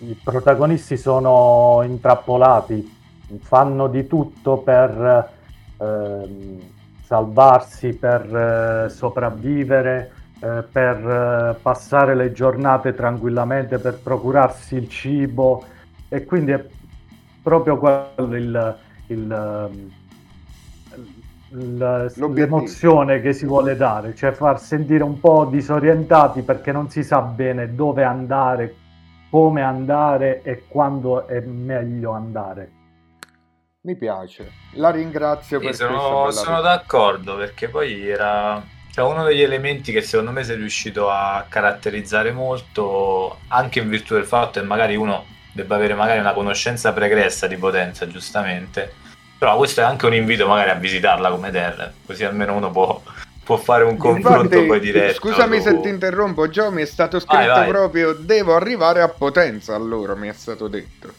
[0.00, 2.98] i protagonisti sono intrappolati,
[3.40, 5.30] fanno di tutto per
[5.78, 6.60] ehm,
[7.02, 15.64] salvarsi, per eh, sopravvivere, eh, per eh, passare le giornate tranquillamente, per procurarsi il cibo
[16.10, 16.62] e quindi è
[17.42, 20.00] proprio quello il, il, ehm.
[21.54, 27.20] L'emozione che si vuole dare, cioè far sentire un po' disorientati perché non si sa
[27.20, 28.74] bene dove andare,
[29.30, 32.70] come andare e quando è meglio andare.
[33.82, 34.50] mi piace.
[34.74, 38.62] La ringrazio Sì, per sono, sono d'accordo perché poi era
[38.92, 44.14] cioè, uno degli elementi che secondo me sei riuscito a caratterizzare molto, anche in virtù
[44.14, 48.92] del fatto che magari uno debba avere magari una conoscenza pregressa di potenza, giustamente.
[49.42, 53.02] Però questo è anche un invito magari a visitarla come terra, così almeno uno può,
[53.42, 55.14] può fare un confronto Infatti, poi diretto.
[55.14, 57.68] Scusami su- se ti interrompo, Gio, mi è stato scritto Vai, vai.
[57.68, 61.12] proprio devo arrivare a potenza, allora mi è stato detto.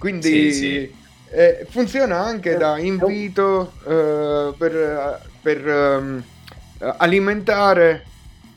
[0.00, 0.94] Quindi Sì, sì.
[1.30, 6.24] eh, funziona anche Eh, da invito eh, per, per, ehm,
[6.96, 8.04] alimentare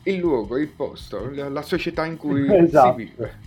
[0.02, 2.96] il luogo, il posto, la, la società in cui Esatto.
[2.98, 3.38] si vive.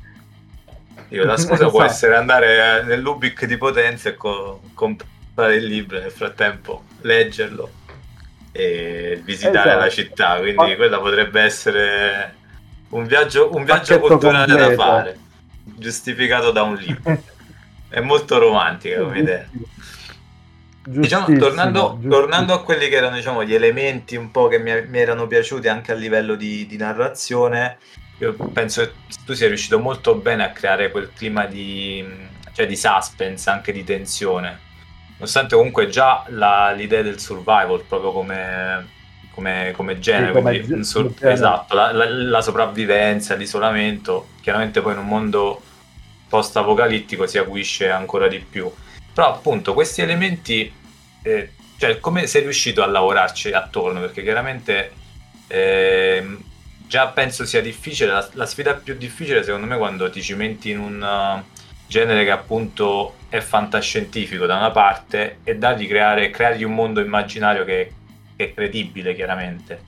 [1.10, 1.92] Io la scusa può Esatto.
[1.92, 7.70] essere andare eh, nell'Ubic di Potenza e co- comprare il libro nel frattempo leggerlo
[8.52, 9.80] e visitare Esatto.
[9.80, 10.36] la città.
[10.38, 12.36] Quindi Ma- quella potrebbe essere
[12.90, 14.82] un viaggio, un viaggio culturale da completo.
[14.82, 15.18] fare,
[15.64, 17.22] giustificato da un libro.
[17.90, 19.46] È molto romantica come idea.
[20.86, 25.00] Diciamo, tornando, tornando a quelli che erano diciamo, gli elementi un po' che mi, mi
[25.00, 27.78] erano piaciuti anche a livello di, di narrazione,
[28.24, 28.92] io penso che
[29.26, 32.06] tu sia riuscito molto bene a creare quel clima di,
[32.54, 34.60] cioè di suspense, anche di tensione.
[35.14, 38.88] Nonostante comunque già la- l'idea del survival, proprio come,
[39.32, 44.94] come, come genere, Sì, come quindi sur- esatto, la, la- la sopravvivenza, l'isolamento, chiaramente poi
[44.94, 45.62] in un mondo
[46.28, 48.72] post-apocalittico si acuisce ancora di più.
[49.14, 50.72] Però appunto questi elementi,
[51.22, 54.00] eh, cioè come sei riuscito a lavorarci attorno?
[54.00, 54.92] Perché chiaramente
[55.48, 56.44] ehm,
[56.94, 60.78] già penso sia difficile, la, la sfida più difficile secondo me quando ti cimenti in
[60.78, 61.44] un uh,
[61.88, 67.02] genere che appunto è fantascientifico da una parte e da di creare, creargli un mondo
[67.02, 67.94] immaginario che,
[68.36, 69.82] che è credibile chiaramente.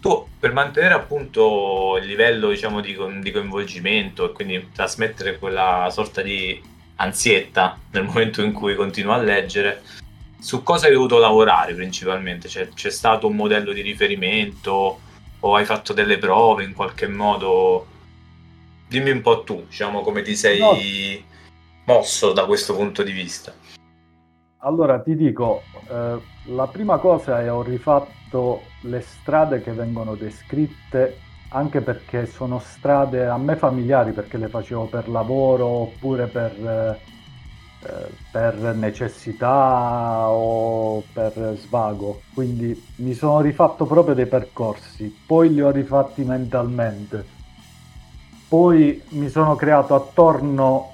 [0.00, 6.22] Tu per mantenere appunto il livello diciamo di, di coinvolgimento e quindi trasmettere quella sorta
[6.22, 6.58] di
[6.96, 9.82] ansietta nel momento in cui continua a leggere,
[10.40, 12.48] su cosa hai dovuto lavorare principalmente?
[12.48, 15.00] Cioè, c'è stato un modello di riferimento
[15.40, 17.86] o hai fatto delle prove in qualche modo?
[18.88, 21.24] Dimmi un po' tu, diciamo, come ti sei
[21.84, 23.52] mosso da questo punto di vista?
[24.58, 31.20] Allora ti dico, eh, la prima cosa è ho rifatto le strade che vengono descritte
[31.50, 36.98] anche perché sono strade a me familiari perché le facevo per lavoro oppure per, eh,
[38.30, 42.22] per necessità o per svago.
[42.34, 47.36] Quindi mi sono rifatto proprio dei percorsi, poi li ho rifatti mentalmente.
[48.48, 50.92] Poi mi sono creato attorno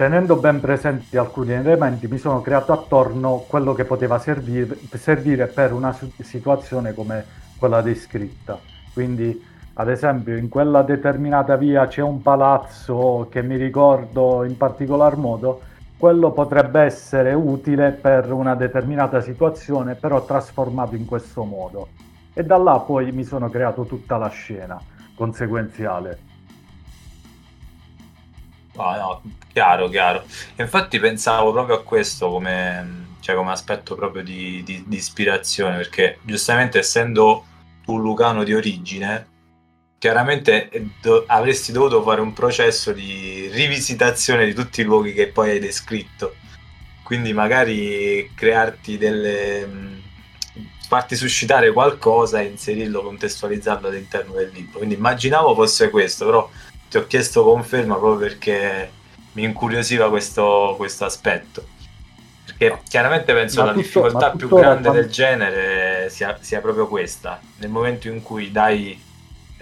[0.00, 5.74] tenendo ben presenti alcuni elementi, mi sono creato attorno quello che poteva servire, servire per
[5.74, 7.22] una situazione come
[7.58, 8.58] quella descritta.
[8.94, 9.49] Quindi,
[9.80, 15.62] ad esempio, in quella determinata via c'è un palazzo che mi ricordo in particolar modo,
[15.96, 21.88] quello potrebbe essere utile per una determinata situazione, però trasformato in questo modo.
[22.34, 24.78] E da là poi mi sono creato tutta la scena
[25.14, 26.18] conseguenziale.
[28.76, 30.24] Ah, no, chiaro, chiaro.
[30.56, 36.18] Infatti pensavo proprio a questo come, cioè, come aspetto proprio di, di- di ispirazione, perché
[36.22, 37.44] giustamente essendo
[37.82, 39.38] tu lucano di origine,
[40.00, 45.28] chiaramente eh, do- avresti dovuto fare un processo di rivisitazione di tutti i luoghi che
[45.28, 46.36] poi hai descritto.
[47.02, 49.66] Quindi magari crearti delle...
[49.66, 50.02] mh,
[50.88, 54.78] farti suscitare qualcosa e inserirlo, contestualizzarlo all'interno del libro.
[54.78, 56.50] Quindi immaginavo fosse questo, però
[56.88, 58.90] ti ho chiesto conferma proprio perché
[59.32, 61.66] mi incuriosiva questo, questo aspetto.
[62.46, 66.88] Perché chiaramente penso Ma la tutto- difficoltà più grande quando- del genere sia, sia proprio
[66.88, 67.38] questa.
[67.58, 68.98] Nel momento in cui dai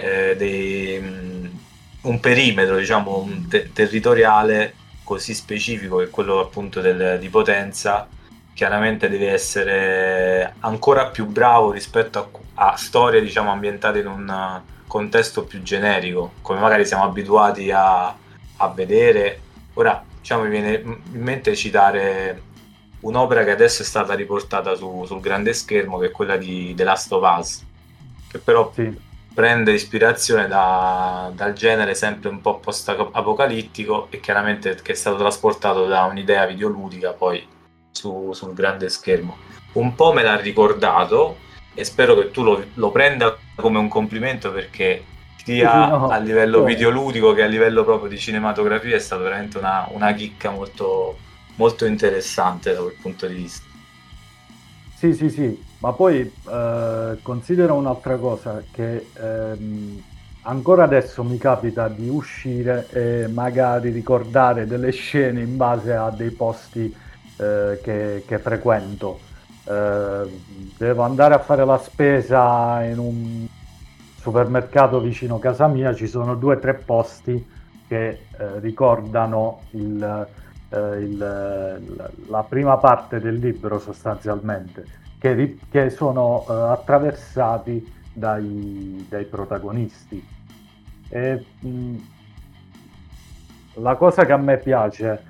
[0.01, 1.59] eh, dei, mh,
[2.03, 8.07] un perimetro, diciamo, un te- territoriale così specifico che quello appunto del- di potenza,
[8.55, 15.44] chiaramente devi essere ancora più bravo rispetto a, a storie, diciamo, ambientate in un contesto
[15.44, 18.07] più generico, come magari siamo abituati a,
[18.57, 19.40] a vedere.
[19.74, 22.42] Ora, diciamo, mi viene in mente citare
[23.01, 26.84] un'opera che adesso è stata riportata su- sul grande schermo, che è quella di The
[26.84, 27.64] Last of Us,
[28.28, 29.07] che però Sì.
[29.33, 35.87] Prende ispirazione da- dal genere sempre un po' post-apocalittico e chiaramente che è stato trasportato
[35.87, 37.47] da un'idea videoludica poi
[37.91, 39.37] su- sul grande schermo.
[39.72, 41.37] Un po' me l'ha ricordato
[41.74, 45.05] e spero che tu lo, lo prenda come un complimento perché
[45.45, 46.64] sia no, a livello no.
[46.64, 51.18] videoludico che a livello proprio di cinematografia è stata veramente una, una chicca molto,
[51.57, 53.66] molto interessante da quel punto di vista.
[54.95, 60.03] Sì, sì, sì, ma poi eh, considera un'altra cosa, che ehm,
[60.43, 66.31] ancora adesso mi capita di uscire e magari ricordare delle scene in base a dei
[66.31, 66.93] posti
[67.39, 69.20] eh, che, che frequento.
[69.64, 70.43] Eh,
[70.79, 73.47] devo andare a fare la spesa in un
[74.16, 77.47] supermercato vicino a casa mia, ci sono due o tre posti
[77.87, 80.29] che eh, ricordano il,
[80.70, 84.85] eh, il- la prima parte del libro sostanzialmente,
[85.19, 90.27] che, che sono eh, attraversati dai, dai protagonisti.
[91.09, 91.97] E, mh,
[93.75, 95.23] la cosa che a me piace,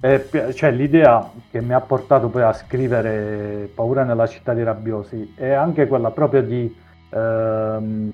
[0.00, 5.34] è cioè l'idea che mi ha portato poi a scrivere Paura nella città dei rabbiosi,
[5.36, 6.74] è anche quella proprio di
[7.10, 8.12] ehm,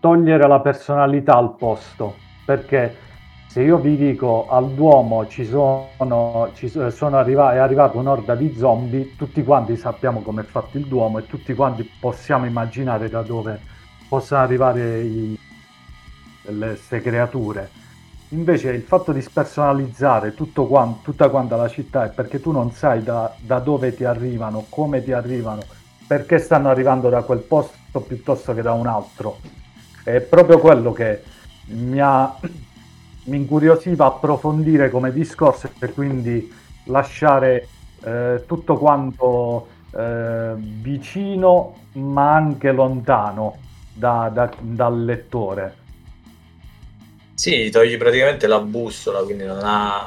[0.00, 3.04] togliere la personalità al posto, perché
[3.56, 8.34] se io vi dico al Duomo ci sono, ci so- sono arriva- è arrivata un'orda
[8.34, 13.08] di zombie, tutti quanti sappiamo come è fatto il Duomo e tutti quanti possiamo immaginare
[13.08, 13.58] da dove
[14.10, 15.38] possano arrivare i-
[16.44, 17.70] queste creature.
[18.28, 22.72] Invece il fatto di spersonalizzare tutto quan- tutta quanta la città è perché tu non
[22.72, 25.62] sai da, da dove ti arrivano, come ti arrivano,
[26.06, 29.38] perché stanno arrivando da quel posto piuttosto che da un altro.
[30.04, 31.22] È proprio quello che
[31.68, 32.36] mi, ha,
[33.26, 36.52] mi incuriosiva approfondire come discorso e quindi
[36.84, 37.68] lasciare
[38.04, 43.58] eh, tutto quanto eh, vicino ma anche lontano
[43.92, 45.76] da- da- dal lettore.
[47.34, 50.06] Sì, togli praticamente la bussola, quindi non ha,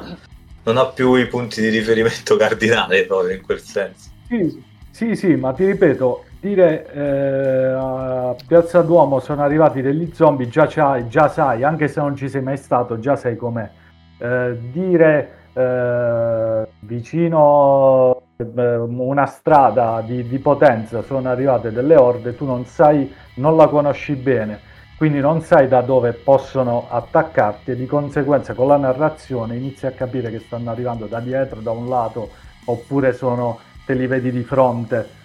[0.64, 4.10] non ha più i punti di riferimento cardinali proprio in quel senso.
[4.28, 10.48] Sì, sì, sì, ma ti ripeto, dire eh, a Piazza Duomo sono arrivati degli zombie,
[10.48, 10.68] già,
[11.08, 13.70] già sai, anche se non ci sei mai stato, già sai com'è.
[14.18, 22.46] Eh, dire eh, vicino eh, una strada di, di Potenza sono arrivate delle orde, tu
[22.46, 24.60] non sai, non la conosci bene,
[24.98, 29.92] quindi non sai da dove possono attaccarti e di conseguenza con la narrazione inizi a
[29.92, 32.30] capire che stanno arrivando da dietro, da un lato,
[32.66, 35.19] oppure sono, te li vedi di fronte.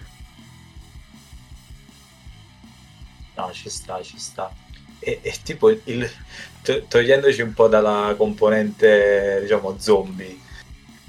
[3.35, 4.51] No, ci sta, ci sta.
[4.99, 6.09] è, è tipo il, il-
[6.61, 10.39] to- togliendoci un po' dalla componente, diciamo, zombie.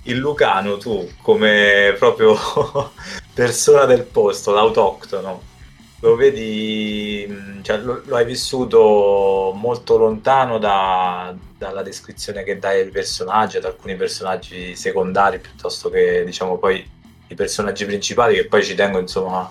[0.05, 2.37] Il Lucano, tu, come proprio
[3.35, 5.43] persona del posto, l'autoctono,
[6.01, 7.27] lo vedi,
[7.63, 13.65] cioè, lo, lo hai vissuto molto lontano da- dalla descrizione che dai ai personaggi, ad
[13.65, 16.89] alcuni personaggi secondari, piuttosto che, diciamo, poi
[17.29, 19.51] i personaggi principali, che poi ci tengo, insomma,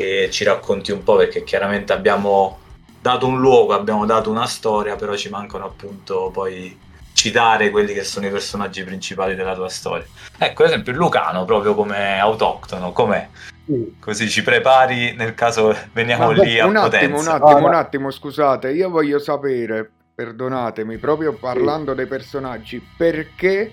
[0.00, 2.58] che ci racconti un po', perché chiaramente abbiamo
[3.02, 6.78] dato un luogo, abbiamo dato una storia, però ci mancano appunto poi
[7.12, 10.06] citare quelli che sono i personaggi principali della tua storia.
[10.38, 13.28] Ecco, ad esempio, il Lucano, proprio come autoctono, com'è?
[13.66, 13.96] Sì.
[14.00, 17.32] Così ci prepari nel caso veniamo Vabbè, lì a un attimo, un Potenza.
[17.34, 17.66] attimo, Ah, no.
[17.66, 23.70] un attimo, scusate, io voglio sapere, perdonatemi, proprio parlando dei personaggi, perché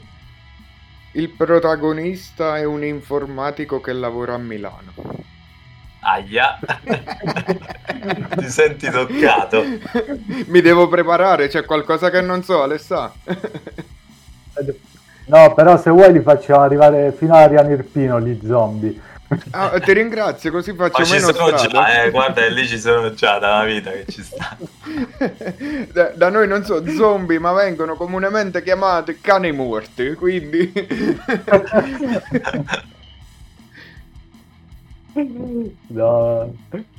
[1.13, 4.93] il protagonista è un informatico che lavora a Milano?
[5.99, 6.59] Aia,
[8.37, 9.63] ti senti toccato.
[10.47, 13.11] Mi devo preparare, c'è qualcosa che non so, Alessà.
[15.25, 19.01] No, però se vuoi li facciamo arrivare fino a Ariano Irpino gli zombie.
[19.51, 21.67] Ah, ti ringrazio, così faccio Ma meno sono strada.
[21.67, 24.55] già, eh, guarda, lì ci sono già da una vita che ci sta.
[25.91, 30.71] da, da noi non so zombie, ma vengono comunemente chiamati cani morti, quindi...
[35.87, 36.53] No,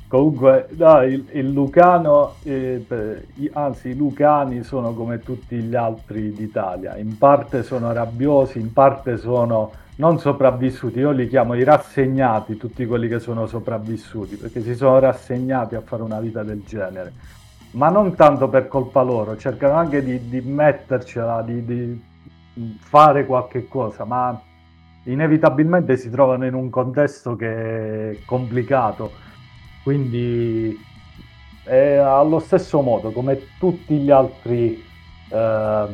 [0.07, 2.85] comunque, no, il, il Lucano, eh,
[3.53, 9.17] anzi i Lucani sono come tutti gli altri d'Italia, in parte sono rabbiosi, in parte
[9.17, 14.75] sono non sopravvissuti, io li chiamo i rassegnati, tutti quelli che sono sopravvissuti, perché si
[14.75, 17.13] sono rassegnati a fare una vita del genere,
[17.71, 22.01] ma non tanto per colpa loro, cercano anche di, di mettercela, di, di
[22.79, 24.41] fare qualche cosa, ma
[25.03, 29.11] inevitabilmente si trovano in un contesto che è complicato,
[29.83, 30.77] quindi
[31.63, 34.83] è allo stesso modo come tutti gli altri
[35.29, 35.85] eh,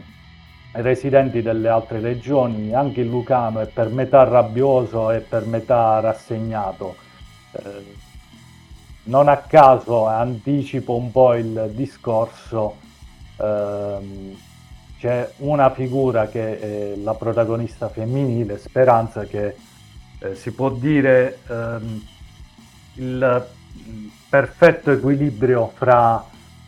[0.71, 6.95] residenti delle altre regioni, anche il Lucano è per metà rabbioso e per metà rassegnato.
[7.51, 8.03] Eh,
[9.03, 12.77] non a caso anticipo un po' il discorso.
[13.37, 14.35] ehm,
[14.97, 19.55] c'è una figura che è la protagonista femminile, Speranza, che
[20.19, 22.03] eh, si può dire ehm,
[22.95, 23.47] il
[24.29, 26.23] perfetto equilibrio fra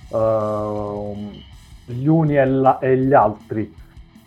[0.09, 1.43] ehm,
[1.85, 3.73] gli uni e, la- e gli altri,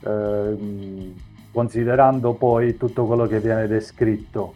[0.02, 1.14] ehm,
[1.52, 4.54] considerando poi tutto quello che viene descritto.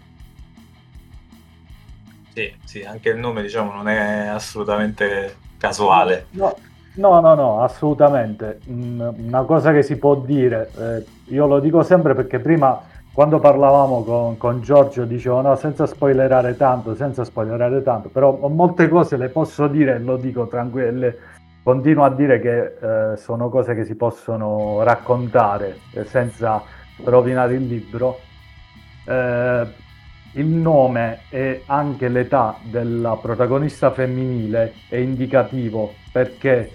[2.33, 6.27] Sì, sì, anche il nome, diciamo, non è assolutamente casuale.
[6.31, 6.57] No,
[6.97, 8.61] no, no, no, assolutamente.
[8.71, 12.81] Mm, Una cosa che si può dire, eh, io lo dico sempre perché prima
[13.13, 18.89] quando parlavamo con, con Giorgio dicevo no, senza spoilerare tanto, senza spoilerare tanto, però molte
[18.89, 21.19] cose le posso dire e lo dico tranquille,
[21.63, 26.63] continuo a dire che eh, sono cose che si possono raccontare eh, senza
[27.05, 28.19] rovinare il libro.
[29.07, 29.83] Eh,
[30.37, 36.73] il nome e anche l'età della protagonista femminile è indicativo perché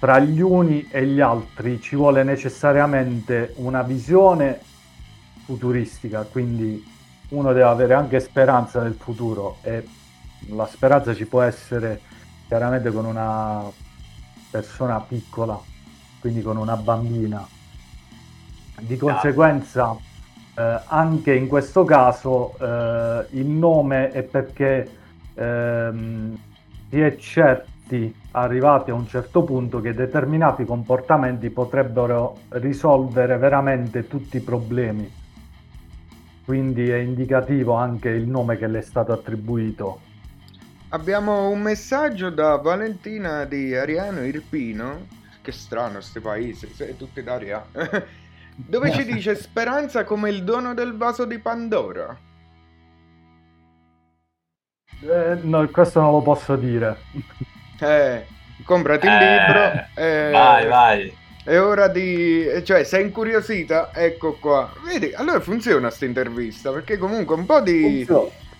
[0.00, 4.58] fra gli uni e gli altri ci vuole necessariamente una visione
[5.44, 6.82] futuristica, quindi
[7.28, 9.86] uno deve avere anche speranza nel futuro e
[10.48, 12.00] la speranza ci può essere
[12.46, 13.70] chiaramente con una
[14.50, 15.60] persona piccola,
[16.18, 17.46] quindi con una bambina.
[18.80, 19.94] Di conseguenza,
[20.56, 24.90] eh, anche in questo caso, eh, il nome è perché
[25.34, 26.38] ehm,
[26.88, 34.36] si è certi, arrivati a un certo punto, che determinati comportamenti potrebbero risolvere veramente tutti
[34.36, 35.10] i problemi.
[36.44, 40.00] Quindi è indicativo anche il nome che le è stato attribuito.
[40.90, 45.06] Abbiamo un messaggio da Valentina di Ariano Irpino.
[45.40, 47.64] Che strano sti paesi, sei tutti da Aria.
[48.56, 52.18] Dove ci dice speranza come il dono del vaso di Pandora.
[55.02, 56.98] Eh, no, questo non lo posso dire.
[57.80, 58.26] Eh,
[58.64, 59.80] comprati il Eh, libro.
[59.94, 61.18] eh, Vai, vai.
[61.42, 62.46] È ora di...
[62.64, 63.90] cioè, sei incuriosita?
[63.94, 64.72] Ecco qua.
[64.84, 68.06] Vedi, allora funziona sta intervista, perché comunque un po' di...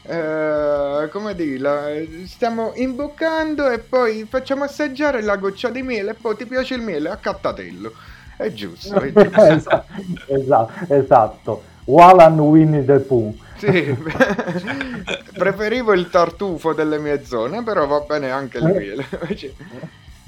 [0.03, 1.89] Eh, come dirla,
[2.27, 6.81] stiamo imboccando e poi facciamo assaggiare la goccia di miele e poi ti piace il
[6.83, 7.93] miele a cattatello.
[8.37, 9.85] È giusto, è giusto.
[10.27, 11.70] esatto, esatto.
[11.91, 13.37] Walan Winnie the Pooh.
[13.57, 13.95] Sì,
[15.37, 19.05] preferivo il tartufo delle mie zone, però va bene anche il miele.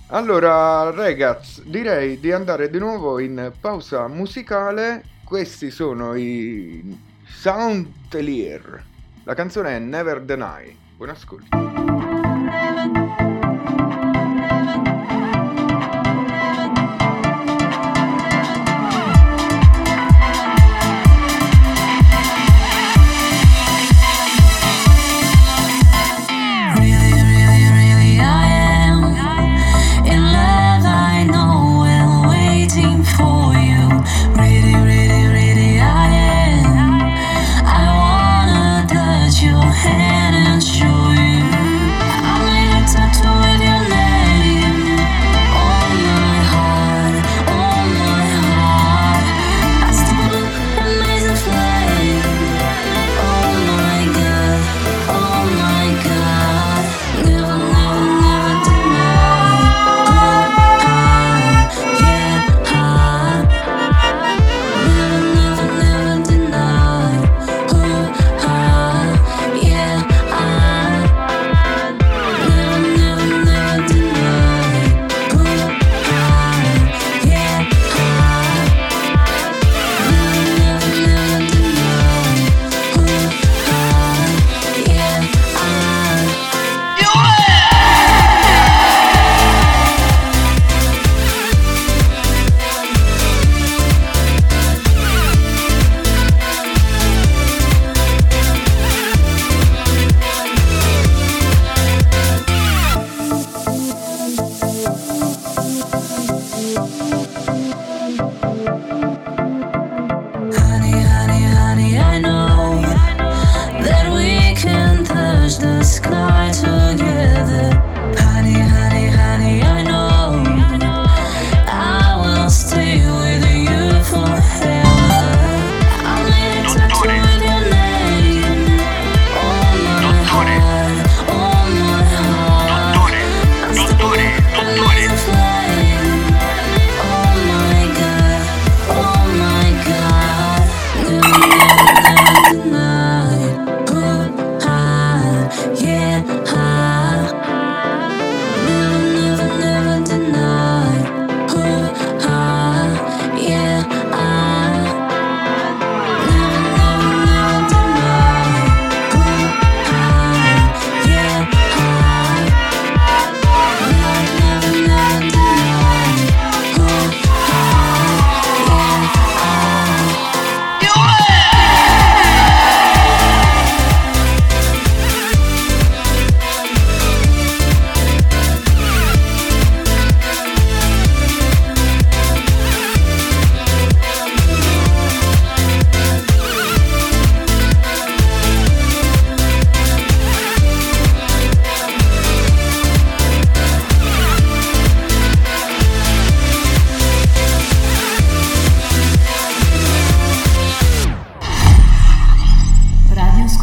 [0.09, 5.05] Allora, ragazzi, direi di andare di nuovo in pausa musicale.
[5.25, 8.85] Questi sono i Soundtelier.
[9.23, 10.77] La canzone è Never Deny.
[10.97, 12.12] Buon ascolto.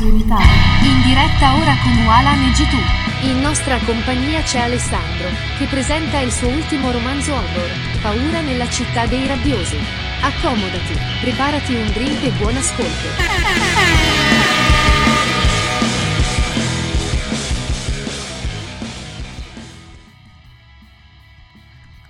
[0.08, 0.47] Italia.
[0.84, 3.30] In diretta ora con Walan e G2.
[3.30, 5.28] In nostra compagnia c'è Alessandro,
[5.58, 7.70] che presenta il suo ultimo romanzo horror,
[8.02, 9.78] Paura nella città dei rabbiosi.
[10.22, 14.39] Accomodati, preparati un drink e buon ascolto.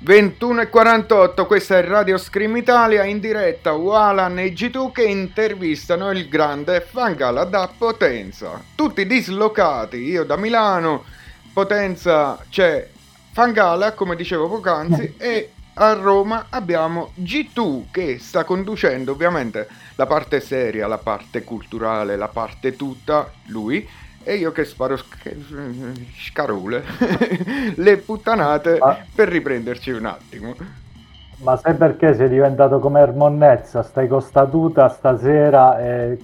[0.09, 6.09] 21 e 48, questa è Radio Scream Italia in diretta Walan e G2 che intervistano
[6.09, 8.59] il grande Fangala da Potenza.
[8.73, 11.03] Tutti dislocati, io da Milano,
[11.53, 12.89] Potenza c'è
[13.33, 20.39] Fangala, come dicevo poc'anzi, e a Roma abbiamo G2 che sta conducendo ovviamente la parte
[20.39, 23.87] seria, la parte culturale, la parte tutta, lui,
[24.29, 25.35] e io che sparo sc-
[26.29, 26.83] scarole,
[27.75, 28.99] le puttanate Ah.
[29.15, 30.55] per riprenderci un attimo.
[31.41, 33.81] Ma sai perché sei diventato come Ermonnezza?
[33.81, 36.19] Stai con sta tuta stasera e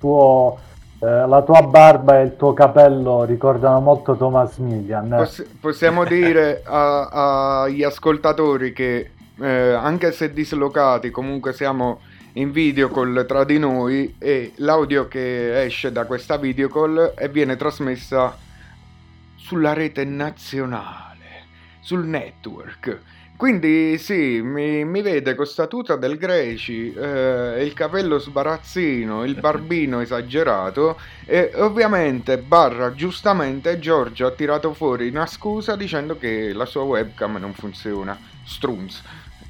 [0.00, 0.58] tuo,
[1.00, 5.12] eh, la tua barba e il tuo capello ricordano molto Thomas Millian.
[5.12, 5.16] eh.
[5.18, 12.00] Poss- possiamo dire agli ascoltatori che eh, anche se dislocati comunque siamo
[12.34, 17.28] in video call tra di noi e l'audio che esce da questa video call e
[17.28, 18.36] viene trasmessa
[19.36, 21.46] sulla rete nazionale,
[21.80, 23.00] sul network.
[23.36, 29.34] Quindi sì, mi, mi vede con sta tuta del Greci, eh, il capello sbarazzino, il
[29.34, 36.64] barbino esagerato e ovviamente, barra giustamente, Giorgio ha tirato fuori una scusa dicendo che la
[36.64, 38.16] sua webcam non funziona.
[38.44, 39.02] Strunz.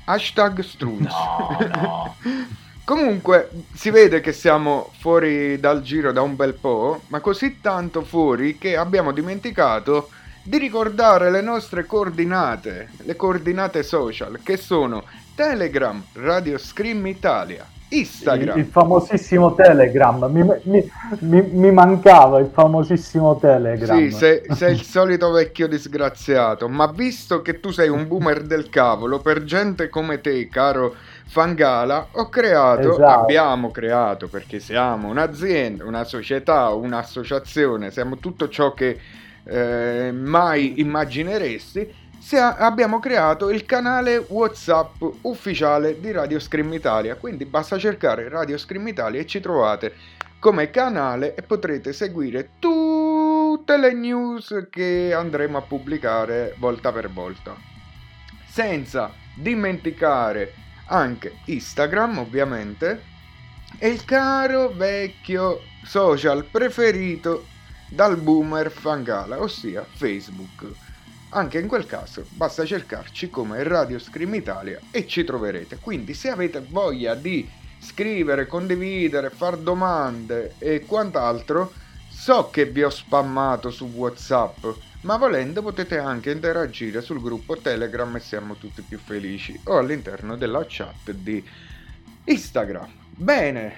[0.07, 1.13] Hashtag Strunz.
[1.13, 2.17] No, no.
[2.85, 8.03] Comunque si vede che siamo fuori dal giro da un bel po', ma così tanto
[8.03, 10.11] fuori che abbiamo dimenticato
[10.43, 15.03] di ricordare le nostre coordinate, le coordinate social, che sono
[15.35, 18.59] Telegram, Radio Scream Italia, Il, Instagram.
[18.59, 23.97] il famosissimo Telegram, mi, mi- mi- mi mancava il famosissimo Telegram.
[23.97, 28.69] Sì, sei, sei il solito vecchio disgraziato, ma visto che tu sei un boomer del
[28.69, 30.95] cavolo, per gente come te, caro
[31.27, 33.21] Fangala, ho creato, Esatto.
[33.21, 38.99] abbiamo creato, perché siamo un'azienda, una società, un'associazione, siamo tutto ciò che
[39.45, 42.03] eh, mai immagineresti.
[42.21, 48.57] se- abbiamo creato il canale WhatsApp ufficiale di Radio Scream Italia, quindi basta cercare Radio
[48.57, 49.93] Scream Italia e ci trovate
[50.39, 57.55] come canale e potrete seguire tutte le news che andremo a pubblicare volta per volta.
[58.47, 60.53] Senza dimenticare
[60.87, 63.03] anche Instagram, ovviamente,
[63.79, 67.47] e il caro vecchio social preferito
[67.89, 70.67] dal boomer Fangala, ossia Facebook.
[71.31, 75.79] Anche in quel caso basta cercarci come Radio Scream Italia e ci troverete.
[75.81, 77.49] Quindi se avete voglia di
[77.81, 81.73] scrivere, condividere, far domande e quant'altro,
[82.09, 84.65] so che vi ho spammato su WhatsApp,
[85.05, 90.37] ma volendo potete anche interagire sul gruppo Telegram e siamo tutti più felici o all'interno
[90.37, 91.45] della chat di
[92.25, 92.89] Instagram.
[93.11, 93.77] Bene,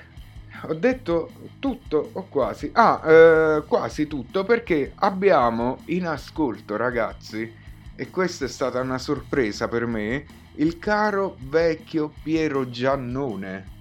[0.62, 2.70] ho detto tutto o quasi.
[2.72, 7.52] Ah, eh, quasi tutto perché abbiamo in ascolto, ragazzi,
[7.96, 10.24] e questa è stata una sorpresa per me,
[10.56, 13.74] il caro vecchio Piero Giannone.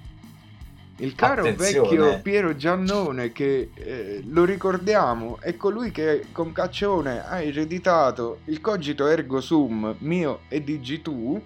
[0.98, 1.90] Il caro Attenzione.
[1.90, 8.62] vecchio Piero Giannone che eh, lo ricordiamo è colui che con Caccione ha ereditato il
[8.62, 11.42] cogito ergo sum mio e di G2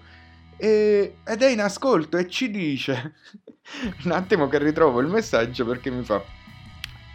[0.56, 3.14] e- ed è in ascolto e ci dice
[4.04, 6.22] un attimo che ritrovo il messaggio perché mi fa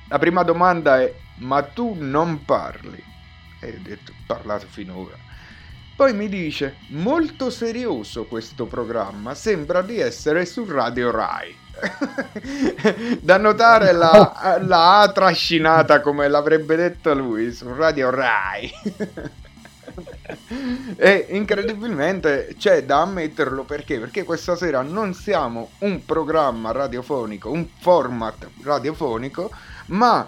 [0.10, 3.02] la prima domanda è ma tu non parli?
[3.62, 5.18] E io ho detto parlato finora.
[5.96, 11.64] Poi mi dice molto serioso questo programma sembra di essere su Radio Rai
[13.22, 18.72] da notare la, la A trascinata come l'avrebbe detto lui su Radio Rai
[20.98, 24.00] e incredibilmente c'è da ammetterlo perché?
[24.00, 29.52] Perché questa sera non siamo un programma radiofonico, un format radiofonico,
[29.88, 30.28] ma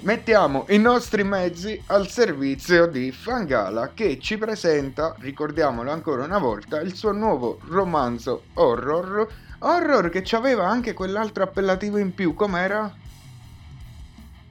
[0.00, 6.80] mettiamo i nostri mezzi al servizio di Fangala che ci presenta, ricordiamolo ancora una volta,
[6.80, 9.44] il suo nuovo romanzo horror.
[9.58, 12.92] Horror che aveva anche quell'altro appellativo in più, com'era?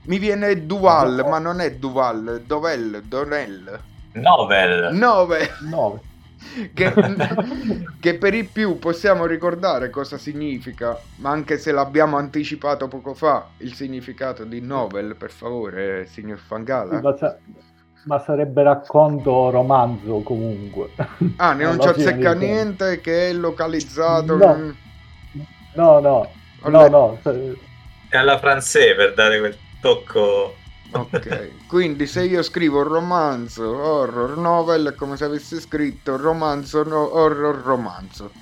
[0.03, 3.79] Mi viene Duval, ma non è Duval, Dovel, Donel.
[4.13, 4.93] Novel.
[4.93, 6.01] 9 No,
[6.73, 6.93] che,
[7.99, 13.47] che per i più possiamo ricordare cosa significa, ma anche se l'abbiamo anticipato poco fa,
[13.57, 17.01] il significato di novel, per favore, signor Fangala.
[17.01, 17.37] ma, sa-
[18.05, 20.91] ma sarebbe racconto o romanzo comunque.
[21.37, 24.37] Ah, ne non ci azzecca niente che è localizzato...
[24.37, 24.55] No.
[24.55, 24.75] in-
[25.75, 26.25] No, no,
[26.63, 27.21] no, no.
[28.07, 30.55] È alla francese per dare quel tocco.
[30.89, 37.15] Ok, quindi se io scrivo romanzo, horror, novel, è come se avessi scritto romanzo, no,
[37.17, 38.37] horror, romanzo.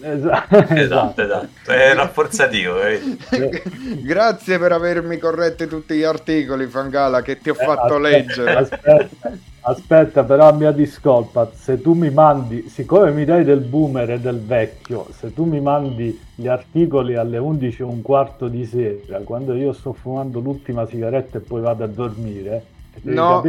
[0.00, 1.70] Esa- Esatto, esatto.
[1.72, 3.04] È rafforzativo, vedi?
[4.02, 8.56] Grazie per avermi corretto tutti gli articoli, Fangala, che ti ho Eh, fatto aspetta, leggere.
[8.58, 9.30] Aspetta,
[9.68, 14.20] aspetta, però a mia discolpa, se tu mi mandi, siccome mi dai del boomer e
[14.20, 19.18] del vecchio, se tu mi mandi gli articoli alle 11 e un quarto di sera,
[19.20, 22.64] quando io sto fumando l'ultima sigaretta e poi vado a dormire,
[23.02, 23.42] No,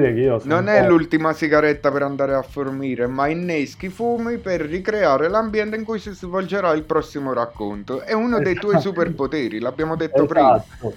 [0.43, 5.85] non è l'ultima sigaretta per andare a dormire, ma inneschi fumi per ricreare l'ambiente in
[5.85, 8.01] cui si svolgerà il prossimo racconto.
[8.01, 8.89] È uno dei tuoi Esatto.
[8.89, 10.55] superpoteri, l'abbiamo detto prima.
[10.55, 10.93] Esatto,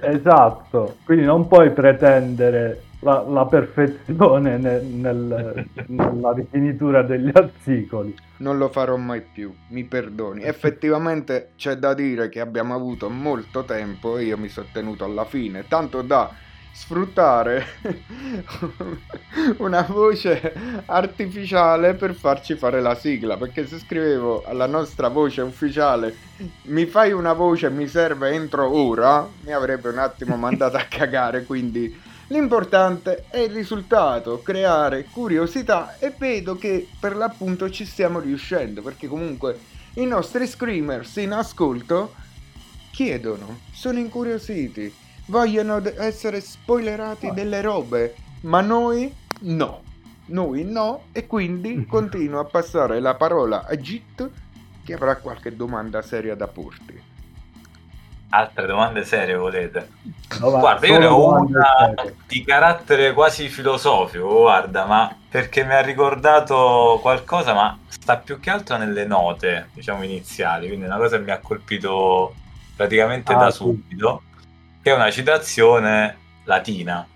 [0.00, 0.96] esatto.
[1.04, 8.14] Quindi non puoi pretendere la, la perfezione nel- nel- nella rifinitura degli articoli.
[8.38, 10.42] Non lo farò mai più, mi perdoni.
[10.42, 15.24] Effettivamente c'è da dire che abbiamo avuto molto tempo e io mi sono tenuto alla
[15.24, 16.30] fine, tanto da
[16.74, 17.64] sfruttare
[19.58, 20.52] una voce
[20.86, 26.14] artificiale per farci fare la sigla, perché se scrivevo alla nostra voce ufficiale
[26.64, 31.44] mi fai una voce mi serve entro ora, mi avrebbe un attimo mandato a cagare,
[31.44, 31.94] quindi
[32.32, 39.06] l'importante è il risultato, creare curiosità e vedo che per l'appunto ci stiamo riuscendo, perché
[39.06, 39.58] comunque
[39.94, 42.14] i nostri screamers in ascolto
[42.90, 44.92] chiedono, sono incuriositi,
[45.26, 49.82] vogliono essere spoilerati delle robe, ma noi no.
[50.24, 54.30] Noi no, e quindi continuo a passare la parola a Git
[54.82, 57.11] che avrà qualche domanda seria da porti.
[58.34, 59.90] Altre domande serie volete?
[60.40, 62.16] No, Guarda, io ne ho una serie.
[62.26, 68.48] di carattere quasi filosofico, guarda, ma perché mi ha ricordato qualcosa, ma sta più che
[68.48, 72.34] altro nelle note, diciamo, iniziali, quindi è una cosa che mi ha colpito
[72.74, 73.58] praticamente Ah, da sì.
[73.58, 74.22] subito,
[74.80, 77.06] che è una citazione latina.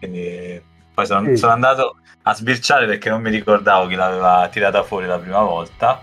[0.00, 0.60] Quindi
[0.92, 1.36] poi sono, Sì.
[1.36, 6.02] sono andato a sbirciare perché non mi ricordavo chi l'aveva tirata fuori la prima volta.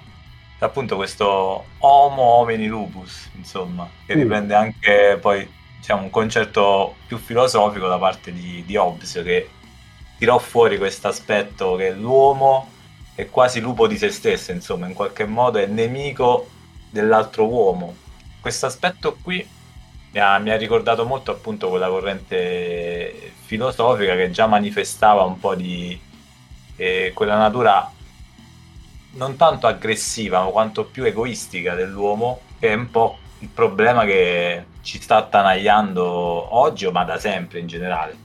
[0.63, 4.19] Appunto questo Homo homini lupus, insomma, che Sì.
[4.19, 5.47] riprende anche poi
[5.77, 9.49] diciamo, un concetto più filosofico da parte di, di Hobbes che
[10.19, 12.69] tirò fuori questo aspetto che l'uomo
[13.15, 16.47] è quasi lupo di se stesso, insomma, in qualche modo è nemico
[16.91, 17.95] dell'altro uomo.
[18.39, 19.47] Questo aspetto qui
[20.11, 25.55] mi ha, mi ha ricordato molto appunto quella corrente filosofica che già manifestava un po'
[25.55, 25.99] di
[26.75, 27.91] eh, quella natura
[29.13, 34.65] non tanto aggressiva, ma quanto più egoistica dell'uomo, che è un po' il problema che
[34.81, 38.15] ci sta attanagliando oggi, ma da sempre in generale.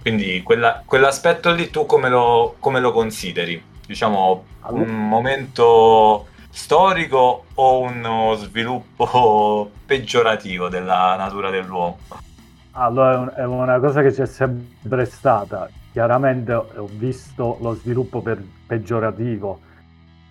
[0.00, 3.62] Quindi quella- quell'aspetto lì tu come lo, come lo consideri?
[3.86, 11.98] Diciamo un momento storico o uno sviluppo peggiorativo della natura dell'uomo?
[12.72, 15.68] Allora, è un- è una cosa che c'è sempre stata.
[15.92, 19.60] Chiaramente ho ho visto lo sviluppo per- peggiorativo,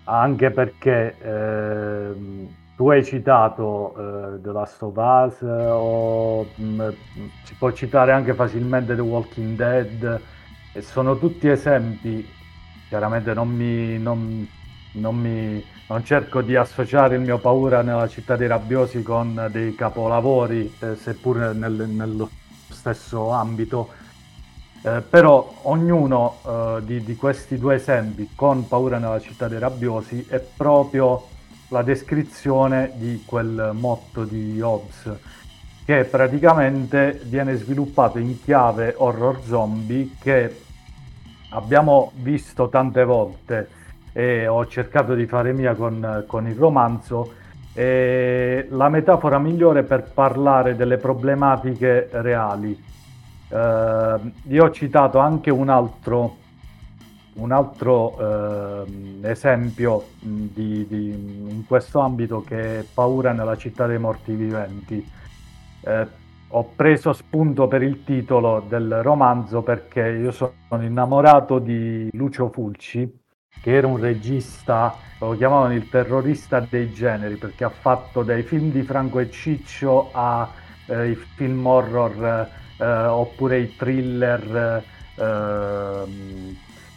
[0.05, 6.89] anche perché ehm, tu hai citato eh, The Last of Us, eh, o mh,
[7.43, 10.21] si può citare anche facilmente The Walking Dead,
[10.73, 12.27] e sono tutti esempi.
[12.87, 14.47] Chiaramente non mi, non-
[14.93, 19.73] non mi- non cerco di associare il mio paura nella città dei rabbiosi con dei
[19.75, 22.29] capolavori, eh, seppur nel- nello
[22.69, 23.93] stesso ambito.
[24.85, 30.27] Eh, però ognuno eh, di, di questi due esempi, con paura nella città dei rabbiosi,
[30.29, 31.25] è proprio
[31.69, 35.11] la descrizione di quel motto di Hobbes,
[35.83, 40.61] che praticamente viene sviluppato in chiave horror zombie che
[41.49, 43.69] abbiamo visto tante volte
[44.13, 47.33] e ho cercato di fare mia con, con il romanzo.
[47.73, 52.93] La metafora migliore per parlare delle problematiche reali.
[53.55, 56.35] Eh, io ho citato anche un altro,
[57.35, 63.97] un altro ehm, esempio di, di- in questo ambito che è Paura nella città dei
[63.97, 65.09] morti viventi.
[65.81, 72.49] Eh, ho preso spunto per il titolo del romanzo perché io sono innamorato di Lucio
[72.49, 73.09] Fulci,
[73.61, 78.71] che era un regista, lo chiamavano il terrorista dei generi, perché ha fatto dai film
[78.71, 80.49] di Franco e Ciccio a
[80.87, 84.83] eh, film horror eh, oppure i thriller,
[85.15, 86.03] eh,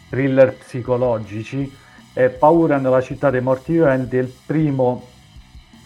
[0.09, 1.71] thriller psicologici.
[2.13, 5.07] E Paura nella città dei morti viventi è il primo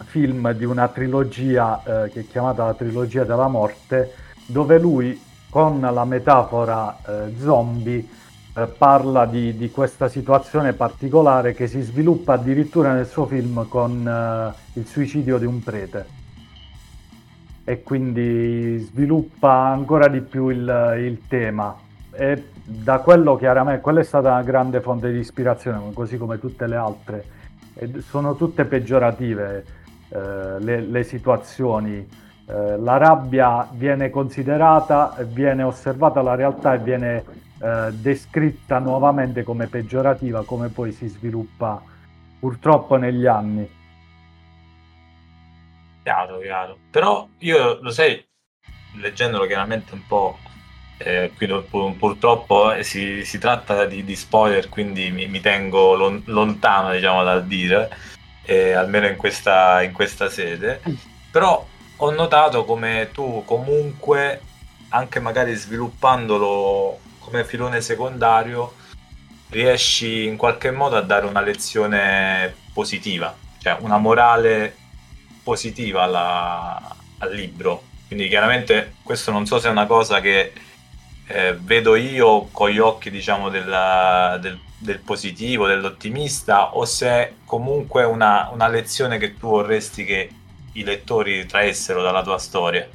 [0.06, 4.14] film di una trilogia eh, che è chiamata la trilogia della morte,
[4.46, 8.08] dove lui con la metafora eh, zombie
[8.56, 14.08] eh, parla di, di questa situazione particolare che si sviluppa addirittura nel suo film con
[14.08, 16.23] eh, il suicidio di un prete.
[17.64, 21.76] E quindi sviluppa ancora di più il, il tema.
[22.12, 26.68] E da quello chiaramente, quella è stata una grande fonte di ispirazione, così come tutte
[26.68, 27.26] le altre.
[27.74, 29.66] E sono tutte peggiorative
[30.10, 32.08] eh, le, le situazioni.
[32.46, 37.24] Eh, la rabbia viene considerata, viene osservata la realtà e viene
[37.60, 41.82] eh, descritta nuovamente come peggiorativa, come poi si sviluppa
[42.40, 43.68] purtroppo negli anni.
[46.04, 46.78] Chiaro, chiaro.
[46.92, 48.24] Però io lo sai,
[48.96, 50.38] leggendolo chiaramente un po',
[50.98, 51.48] eh, qui
[51.98, 57.24] purtroppo eh, si, si tratta di, di spoiler, quindi mi, mi tengo lon- lontano, diciamo,
[57.24, 57.90] dal dire,
[58.44, 60.82] eh, almeno in questa, in questa sede.
[61.32, 64.42] Però ho notato come tu comunque,
[64.90, 68.74] anche magari sviluppandolo come filone secondario,
[69.50, 74.76] riesci in qualche modo a dare una lezione positiva, cioè una morale
[75.44, 77.84] positiva alla- al libro.
[78.08, 80.54] Quindi chiaramente questo non so se è una cosa che
[81.28, 87.34] eh, vedo io con gli occhi, diciamo, della- del, del positivo, dell'ottimista, o se è
[87.46, 90.30] comunque una, una lezione che tu vorresti che
[90.74, 92.88] i lettori traessero dalla tua storia.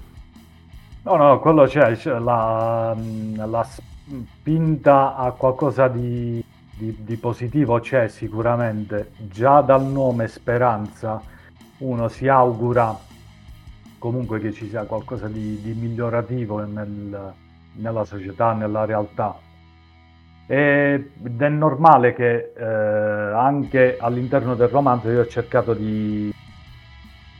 [1.02, 2.94] No, no, quello c'è, c'è la,
[3.34, 9.12] la spinta a qualcosa di, di- di positivo c'è sicuramente.
[9.16, 11.22] Già dal nome Speranza
[11.78, 12.96] uno si augura
[13.98, 17.34] comunque che ci sia qualcosa di, di migliorativo nel-
[17.78, 19.36] nella società, nella realtà.
[20.46, 26.32] Ed è normale che eh, anche all'interno del romanzo io ho cercato di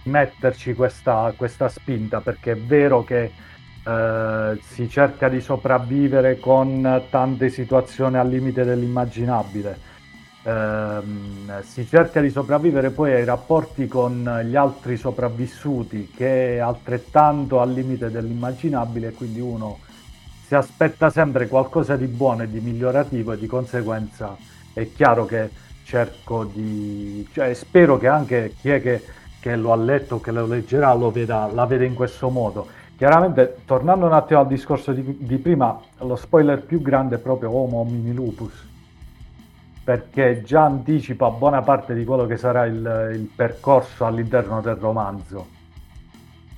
[0.04, 3.32] metterci questa, questa spinta perché è vero che
[3.86, 9.96] eh, si cerca di sopravvivere con tante situazioni al limite dell'immaginabile.
[10.48, 17.60] Ehm, si cerca di sopravvivere poi ai rapporti con gli altri sopravvissuti che è altrettanto
[17.60, 19.78] al limite dell'immaginabile, quindi uno
[20.46, 24.34] si aspetta sempre qualcosa di buono e di migliorativo e di conseguenza
[24.72, 25.50] è chiaro che
[25.84, 27.28] cerco di...
[27.30, 29.02] cioè spero che anche chi è che,
[29.40, 32.66] che lo ha letto, che lo leggerà, lo veda, la vede in questo modo.
[32.96, 37.50] Chiaramente, tornando un attimo al discorso di, di prima, lo spoiler più grande è proprio
[37.50, 38.67] Homo homini lupus,
[39.88, 45.48] perché già anticipa buona parte di quello che sarà il, il percorso all'interno del romanzo.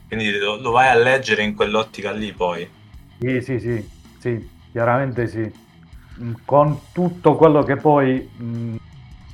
[0.08, 2.68] Quindi lo, lo vai a leggere in quell'ottica lì poi.
[3.20, 5.48] Sì, sì, sì, sì, chiaramente sì.
[6.20, 8.76] Mm, Con tutto quello che poi mh,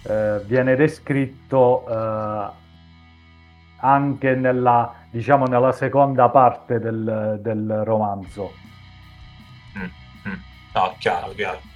[0.02, 2.50] eh, viene descritto eh,
[3.78, 8.52] anche nella, diciamo, nella seconda parte del, del romanzo.
[9.78, 9.84] Mm,
[10.28, 10.38] mm.
[10.74, 11.74] No, chiaro, chiaro.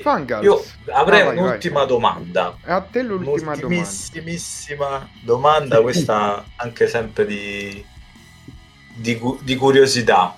[0.00, 0.44] Fangals.
[0.44, 1.44] Io avrei Ah, vai, vai.
[1.44, 2.56] un'ultima domanda.
[2.64, 3.84] A te l'ultima domanda.
[5.20, 7.84] Domanda, questa anche sempre di,
[8.94, 10.36] di, di curiosità.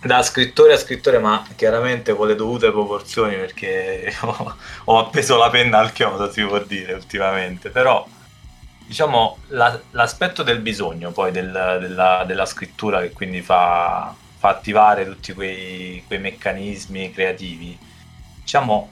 [0.00, 4.54] Da scrittore a scrittore, ma chiaramente con le dovute proporzioni, perché ho,
[4.84, 7.70] ho appeso la penna al chiodo, si può dire, ultimamente.
[7.70, 8.06] Però,
[8.86, 15.04] diciamo, la- l'aspetto del bisogno poi del- della, della scrittura, che quindi fa, fa attivare
[15.04, 17.76] tutti quei, quei meccanismi creativi,
[18.48, 18.88] diciamo,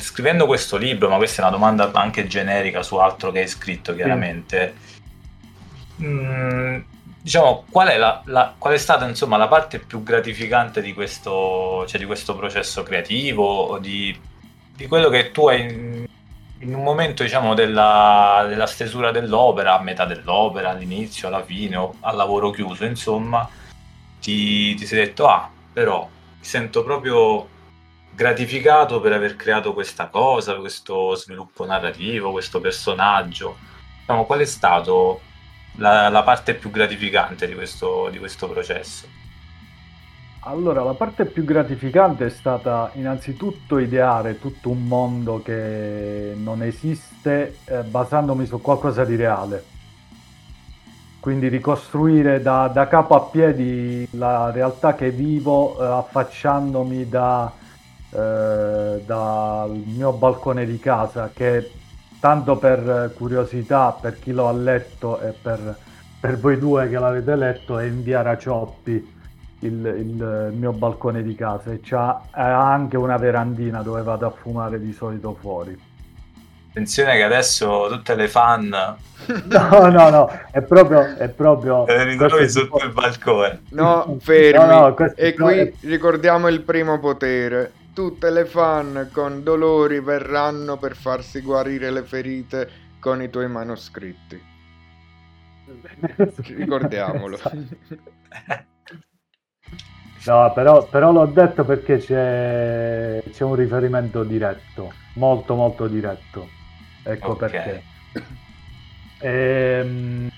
[0.00, 3.94] scrivendo questo libro, ma questa è una domanda anche generica su altro che hai scritto,
[3.94, 4.74] chiaramente.
[6.02, 6.80] Mm,
[7.22, 11.86] diciamo, qual è, la, la- qual è stata insomma la parte più gratificante di questo,
[11.86, 14.14] cioè, di questo processo creativo di,
[14.76, 16.06] di quello che tu hai in,
[16.58, 21.94] in un momento diciamo della, della stesura dell'opera, a metà dell'opera, all'inizio, alla fine o
[22.00, 23.48] al lavoro chiuso, insomma,
[24.20, 26.06] ti, ti sei detto, ah, però
[26.38, 27.56] mi sento proprio
[28.14, 33.56] gratificato per aver creato questa cosa, questo sviluppo narrativo, questo personaggio.
[34.00, 35.20] Diciamo, qual è stato
[35.76, 39.18] la, la parte più gratificante di questo, di questo processo?
[40.44, 47.58] Allora, la parte più gratificante è stata innanzitutto ideare tutto un mondo che non esiste
[47.66, 49.64] eh, basandomi su qualcosa di reale.
[51.20, 57.52] Quindi ricostruire da, da capo a piedi la realtà che vivo eh, affacciandomi da,
[58.10, 61.70] eh, dal mio balcone di casa che
[62.18, 65.76] tanto per curiosità, per chi lo ha letto e per,
[66.20, 69.18] per voi due che l'avete letto è in via Racioppi
[69.60, 74.30] il, il mio balcone di casa e c'ha ha anche una verandina dove vado a
[74.30, 75.78] fumare di solito fuori.
[76.70, 78.68] Attenzione che adesso tutte le fan
[79.48, 81.16] No, no, no, è proprio...
[81.16, 83.62] È proprio te le ritrovi sotto il balcone.
[83.70, 84.58] No, fermi.
[84.66, 87.72] No, no, e qui è- ricordiamo il primo potere.
[88.00, 94.40] Tutte le fan con dolori verranno per farsi guarire le ferite con i tuoi manoscritti.
[96.56, 97.38] Ricordiamolo.
[100.24, 106.48] No, però, però l'ho detto perché c'è, c'è un riferimento diretto, molto molto diretto.
[107.04, 107.38] Ecco Ok.
[107.38, 107.82] perché.
[109.20, 110.28] Ehm,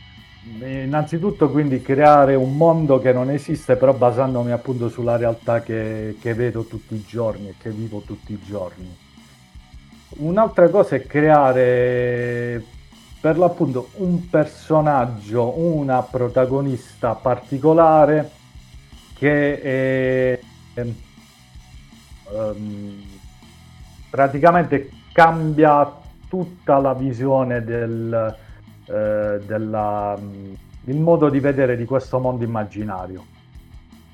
[0.45, 6.35] innanzitutto quindi creare un mondo che non esiste, però basandomi appunto sulla realtà che, che
[6.35, 8.97] vedo tutti i giorni e che vivo tutti i giorni.
[10.19, 12.63] Un'altra cosa è creare
[13.21, 18.31] per l'appunto un personaggio, una protagonista particolare
[19.17, 20.41] che è,
[20.75, 20.95] ehm,
[24.11, 28.37] praticamente cambia tutta la visione del,
[28.93, 30.53] eh, della, mm,
[30.85, 33.25] il modo di vedere di questo mondo immaginario.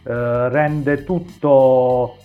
[0.04, 2.16] Eh, rende tutto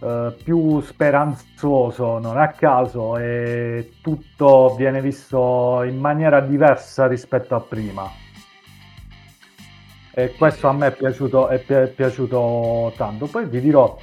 [0.00, 7.60] eh, più speranzoso, non a caso, e tutto viene visto in maniera diversa rispetto a
[7.60, 8.08] prima.
[10.14, 13.26] E questo a me è piaciuto, è pi- è piaciuto tanto.
[13.26, 13.98] Poi vi dirò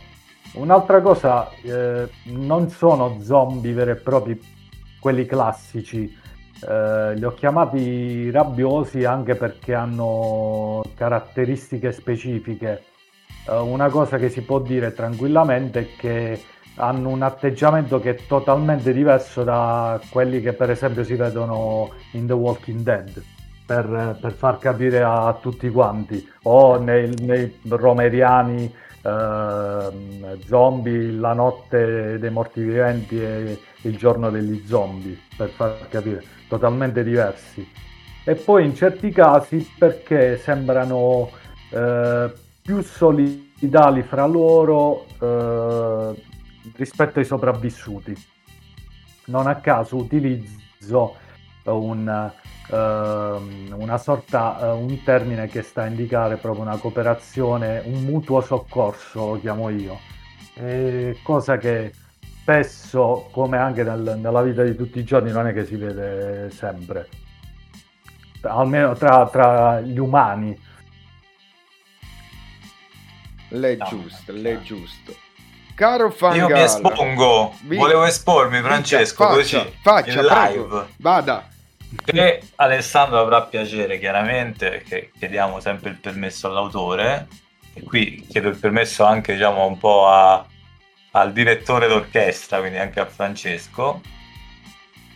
[0.54, 4.39] un'altra cosa, eh, non sono zombie veri e propri,
[4.99, 6.22] quelli classici.
[6.68, 12.84] Eh, li ho chiamati rabbiosi anche perché hanno caratteristiche specifiche.
[13.47, 16.41] Eh, una cosa che si può dire tranquillamente è che
[16.76, 22.26] hanno un atteggiamento che è totalmente diverso da quelli che per esempio si vedono in
[22.26, 23.24] The Walking Dead
[23.66, 32.18] per, per far capire a tutti quanti o nei, nei romeriani ehm, zombie la notte
[32.18, 37.68] dei morti viventi e il giorno degli zombie per far capire totalmente diversi
[38.26, 41.30] e poi in certi casi perché sembrano
[41.70, 42.32] eh,
[42.62, 46.24] più solidali fra loro eh,
[46.76, 48.16] rispetto ai sopravvissuti.
[49.26, 51.16] Non a caso utilizzo
[51.66, 52.32] un,
[52.72, 58.42] ehm, una sorta, eh, un termine che sta a indicare proprio una cooperazione, un mutuo
[58.42, 60.00] soccorso, lo chiamo io,
[60.56, 61.92] Eh, cosa che
[62.44, 66.52] spesso, come anche nel- nella vita di tutti i giorni, non è che si vede
[66.52, 67.08] sempre,
[68.41, 70.60] almeno tra, tra gli umani.
[73.50, 74.38] Le No, giusto, ok.
[74.38, 75.16] le giusto.
[75.76, 76.54] Caro Io Fangala.
[76.56, 80.64] mi espongo, Vi- volevo espormi Francesco Faccia, così faccia, in prego.
[80.66, 80.86] live.
[80.98, 81.48] Vada.
[82.04, 87.28] Che Alessandro avrà piacere chiaramente perché chiediamo sempre il permesso all'autore
[87.74, 90.44] e qui chiedo il permesso anche diciamo un po' a-
[91.14, 94.01] al direttore d'orchestra, quindi anche a Francesco.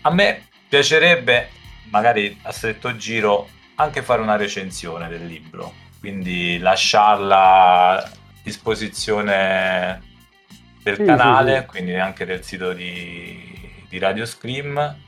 [0.01, 1.49] A me piacerebbe,
[1.89, 10.01] magari a stretto giro, anche fare una recensione del libro, quindi lasciarla a disposizione
[10.81, 11.65] del Sì, canale, sì, sì.
[11.65, 15.03] quindi anche del sito di, di Radio Scream.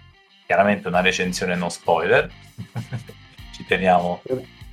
[0.45, 2.29] Chiaramente una recensione no spoiler.
[3.51, 4.23] Ci teniamo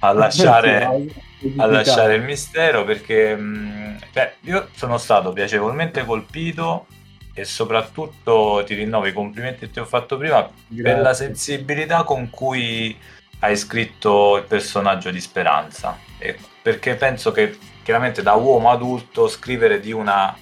[0.00, 0.84] a lasciare,
[1.56, 6.86] a lasciare il mistero perché mh, cioè, io sono stato piacevolmente colpito
[7.34, 11.26] e soprattutto ti rinnovo i complimenti che ti ho fatto prima per la Grazie.
[11.26, 12.96] sensibilità con cui
[13.40, 15.98] hai scritto il personaggio di Speranza.
[16.18, 20.34] E perché penso che chiaramente da uomo adulto scrivere di una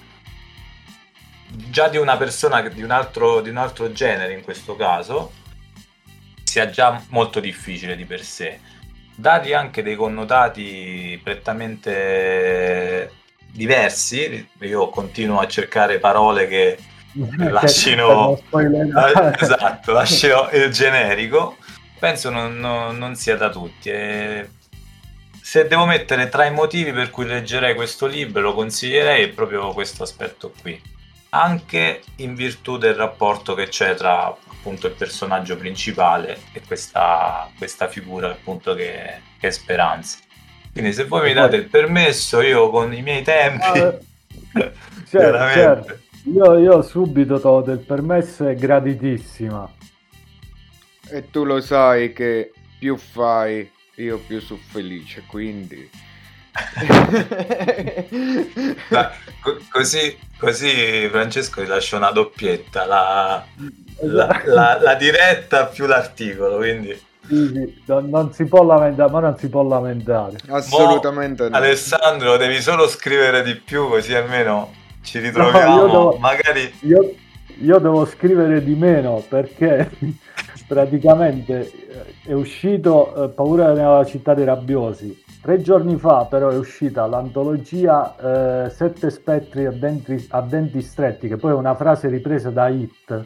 [1.47, 5.31] già di una persona di un altro, di un altro genere in questo caso
[6.43, 8.59] sia già molto difficile di per sé.
[9.15, 13.11] Dati anche dei connotati prettamente
[13.51, 16.77] diversi, io continuo a cercare parole che.
[18.93, 21.55] Ah, esatto, lascio il generico.
[21.97, 23.89] Penso non, non- non sia da tutti.
[23.89, 24.49] E
[25.41, 30.03] se devo mettere tra i motivi per cui leggerei questo libro, lo consiglierei proprio questo
[30.03, 30.93] aspetto qui.
[31.37, 37.89] Anche in virtù del rapporto che c'è tra appunto il personaggio principale e questa, questa
[37.89, 40.19] figura appunto che, che è Speranza.
[40.71, 43.97] Quindi se voi mi date il permesso, io con i miei tempi, Ah,
[44.53, 44.77] certo,
[45.09, 45.59] chiaramente.
[45.59, 45.99] certo.
[46.33, 49.69] Io, io subito do del permesso è graditissima.
[51.09, 55.89] E tu lo sai che più fai, io più sono felice, quindi...
[58.89, 59.11] Ma
[59.41, 63.43] co- così, così Francesco ti lascio una doppietta, la,
[64.01, 66.93] la- la- la diretta più l'articolo, quindi
[67.27, 70.37] Sì, sì, non, non si può lamentare, ma non si può lamentare.
[70.49, 71.55] Assolutamente no.
[71.55, 77.13] Alessandro devi solo scrivere di più così almeno ci ritroviamo, io devo- magari Io,
[77.61, 79.89] io devo scrivere di meno perché
[80.67, 85.23] praticamente eh, è uscito eh, Paura nella città dei rabbiosi.
[85.45, 91.27] Tre giorni fa però è uscita l'antologia eh, Sette spettri a denti, a denti stretti,
[91.27, 93.21] che poi è una frase ripresa da Hit.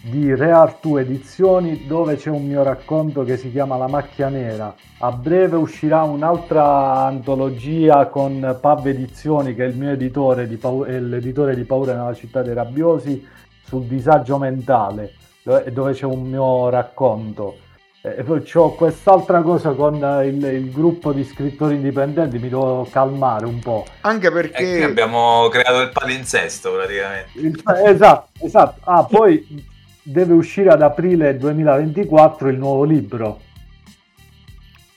[0.00, 4.74] di Rare 2 Edizioni dove c'è un mio racconto che si chiama La macchia nera.
[5.00, 10.86] A breve uscirà un'altra antologia con Pav Edizioni che è il mio editore, di Pau-
[10.86, 13.28] l'editore di Paura nella città dei rabbiosi
[13.62, 15.12] sul disagio mentale
[15.42, 17.68] dove c'è un mio racconto.
[18.02, 22.88] E poi ho quest'altra cosa con eh, il, il gruppo di scrittori indipendenti, mi devo
[22.90, 23.84] calmare un po'.
[24.00, 27.38] Anche perché abbiamo creato il palinsesto praticamente.
[27.38, 28.80] Il- esatto, esatto.
[28.90, 29.46] Ah, poi
[30.02, 33.40] deve uscire ad aprile 2024 il nuovo libro.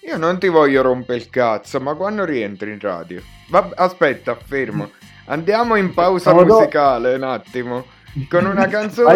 [0.06, 3.22] io non ti voglio rompere il cazzo, ma quando rientri in radio?
[3.50, 4.90] Vabb- aspetta, fermo.
[5.26, 7.86] Andiamo in pausa Stavo do- musicale un attimo.
[8.30, 9.08] Con una canzone...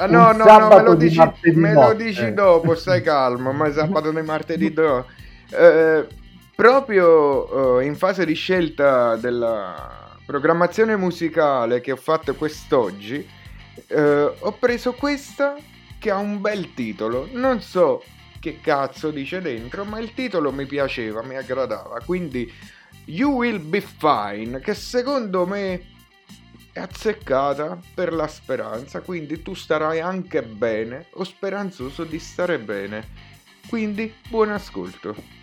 [0.00, 1.20] Ah, no, no, no, me lo di dici,
[1.56, 5.06] me lo dici dopo, stai calmo, ma sabato di martedì dopo.
[5.50, 6.06] Eh,
[6.56, 13.28] proprio eh, in fase di scelta della programmazione musicale che ho fatto quest'oggi,
[13.88, 15.56] eh, ho preso questa
[15.98, 17.28] che ha un bel titolo.
[17.32, 18.02] Non so
[18.40, 22.00] che cazzo dice dentro, ma il titolo mi piaceva, mi aggradava.
[22.06, 22.50] Quindi
[23.04, 25.98] You Will Be Fine, che secondo me
[26.72, 33.06] è azzeccata per la speranza, quindi tu starai anche bene o speranzoso di stare bene.
[33.68, 35.39] Quindi buon ascolto.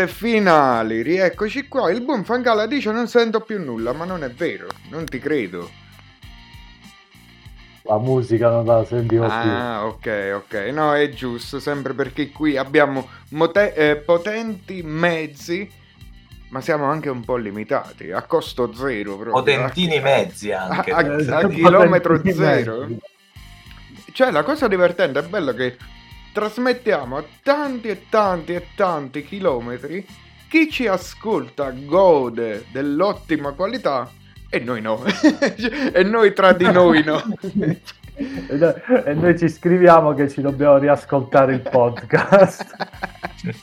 [0.00, 1.90] Battute finali, rieccoci qua.
[1.90, 5.70] Il buon Fangala dice non sento più nulla, ma non è vero, non ti credo.
[7.84, 9.32] la musica non la sentivo più.
[9.32, 10.54] Ah, ok, ok.
[10.72, 15.68] No, è giusto, sempre perché qui abbiamo mote- eh, potenti mezzi,
[16.50, 19.32] ma siamo anche un po' limitati, a costo zero proprio.
[19.32, 20.92] Potentini a- mezzi a, anche.
[20.92, 22.80] a- Eh, a chilometro potenti zero.
[22.86, 22.98] mezzi.
[24.12, 25.76] Cioè, la cosa divertente è bella che
[26.32, 30.06] trasmettiamo a tanti e tanti e tanti chilometri.
[30.48, 34.10] Chi ci ascolta gode dell'ottima qualità
[34.48, 35.02] e noi no.
[35.92, 37.22] e noi tra di noi no.
[38.16, 42.74] E noi- ci scriviamo che ci dobbiamo riascoltare il podcast.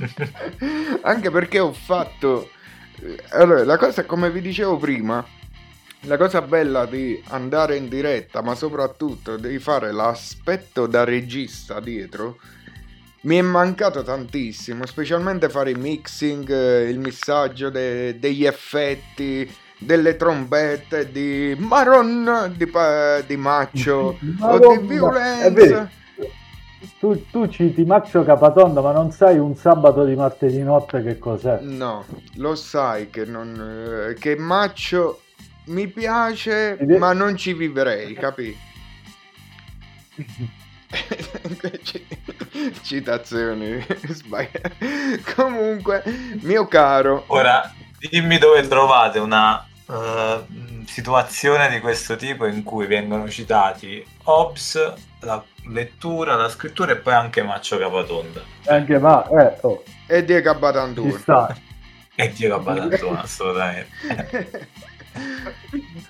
[1.03, 2.49] Anche perché ho fatto.
[3.01, 5.23] eh, Allora, la cosa, come vi dicevo prima,
[6.01, 12.37] la cosa bella di andare in diretta, ma soprattutto di fare l'aspetto da regista dietro,
[13.21, 19.49] mi è mancato tantissimo, specialmente fare i mixing, eh, il missaggio de- degli effetti,
[19.79, 25.89] delle trombette di Maron, di, pa- di Maccio o di violenza.
[26.99, 31.59] Tu, tu citi Maccio Capatonda, ma non sai un sabato di martedì notte che cos'è?
[31.61, 35.21] No, lo sai che, non, eh, che Maccio
[35.65, 38.55] mi piace, Ed ma non ci vivrei, capi?
[41.83, 42.03] C-
[42.81, 44.75] Citazioni sbagliate.
[45.35, 46.03] Comunque,
[46.41, 50.45] mio caro, Ora, dimmi dove trovate una eh,
[50.85, 57.13] situazione di questo tipo in cui vengono citati Hobbes, la lettura, la scrittura e poi
[57.13, 58.41] anche Maccio Capatonda.
[58.67, 60.57] Anche ma, eh, oh, e Diego
[61.17, 61.55] sta.
[62.15, 64.69] E Diego Abatantona, assolutamente.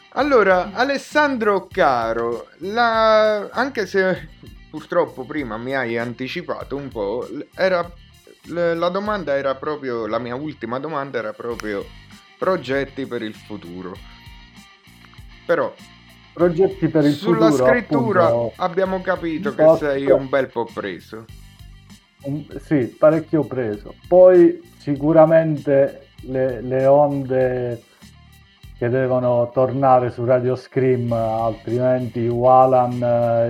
[0.09, 4.29] allora, Alessandro caro, la- anche se
[4.69, 7.89] purtroppo prima mi hai anticipato un po', era,
[8.47, 11.85] la domanda era proprio, la mia ultima domanda era proprio
[12.37, 13.93] progetti per il futuro.
[15.45, 15.73] Però
[16.33, 17.65] Progetti per il sulla futuro.
[17.65, 21.25] scrittura appunto, abbiamo capito che post- sei un bel po' preso.
[22.23, 23.95] un- sì, parecchio preso.
[24.07, 27.81] Poi sicuramente le, le onde
[28.77, 33.01] che devono tornare su Radio Scream, altrimenti Walan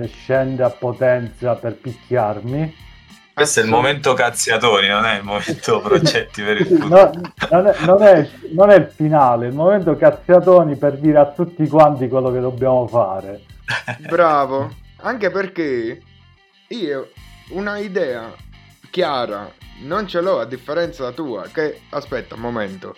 [0.02, 2.86] eh, scende a potenza per picchiarmi.
[3.34, 6.88] Questo è il momento cazziatoni, non è il momento progetti per il futuro.
[6.88, 7.10] No,
[7.50, 11.26] non, è, non è- non è il finale, è il momento cazziatoni per dire a
[11.26, 13.42] tutti quanti quello che dobbiamo fare.
[14.08, 14.70] Bravo,
[15.02, 16.02] anche perché
[16.68, 17.10] io
[17.50, 18.32] una idea
[18.90, 19.48] chiara
[19.82, 22.96] non ce l'ho a differenza tua che aspetta un momento.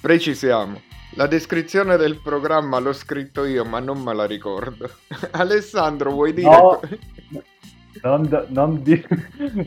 [0.00, 0.87] Precisiamo.
[1.14, 4.88] La descrizione del programma l'ho scritto io, ma non me la ricordo.
[5.32, 6.80] Alessandro, vuoi dire No,
[8.02, 9.04] non, non di-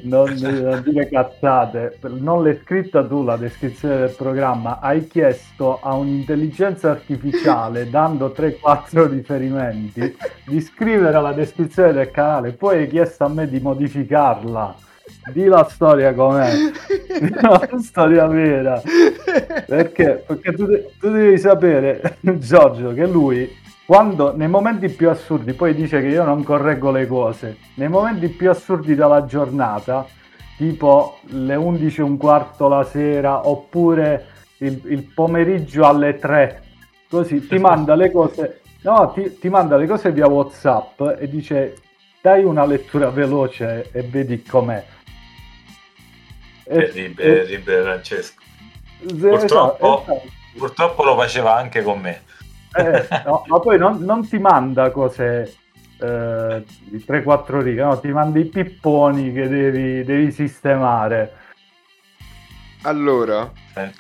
[0.04, 5.96] non- non dire cazzate, non l'hai scritta tu la descrizione del programma, hai chiesto a
[5.96, 10.16] un'intelligenza artificiale, dando 3-4 riferimenti,
[10.46, 14.76] di scrivere la descrizione del canale, poi hai chiesto a me di modificarla.
[15.32, 16.52] Di la storia com'è,
[17.42, 18.82] la storia vera.
[19.68, 20.24] Perché?
[20.26, 23.50] Perché tu, de- tu devi sapere, Giorgio, che lui,
[23.86, 28.30] quando nei momenti più assurdi, poi dice che io non correggo le cose, nei momenti
[28.30, 30.06] più assurdi della giornata,
[30.58, 34.26] tipo le 11 e un quarto la sera, oppure
[34.58, 36.64] il, il pomeriggio alle 3,
[37.10, 41.76] così ti manda le cose, no, ti, ti manda le cose via WhatsApp e dice
[42.22, 44.84] dai una lettura veloce e vedi com'è.
[46.64, 47.14] Terribile,
[47.46, 48.42] terribile Francesco.
[49.02, 50.22] e- Purtroppo- esatto,
[50.58, 52.24] Purtroppo lo faceva anche con me.
[52.76, 55.56] Eh, no, ma poi non, non ti manda cose
[56.00, 61.34] eh, di 3-4 righe, no, ti manda i pipponi che devi, devi sistemare.
[62.84, 63.92] allora, Eh,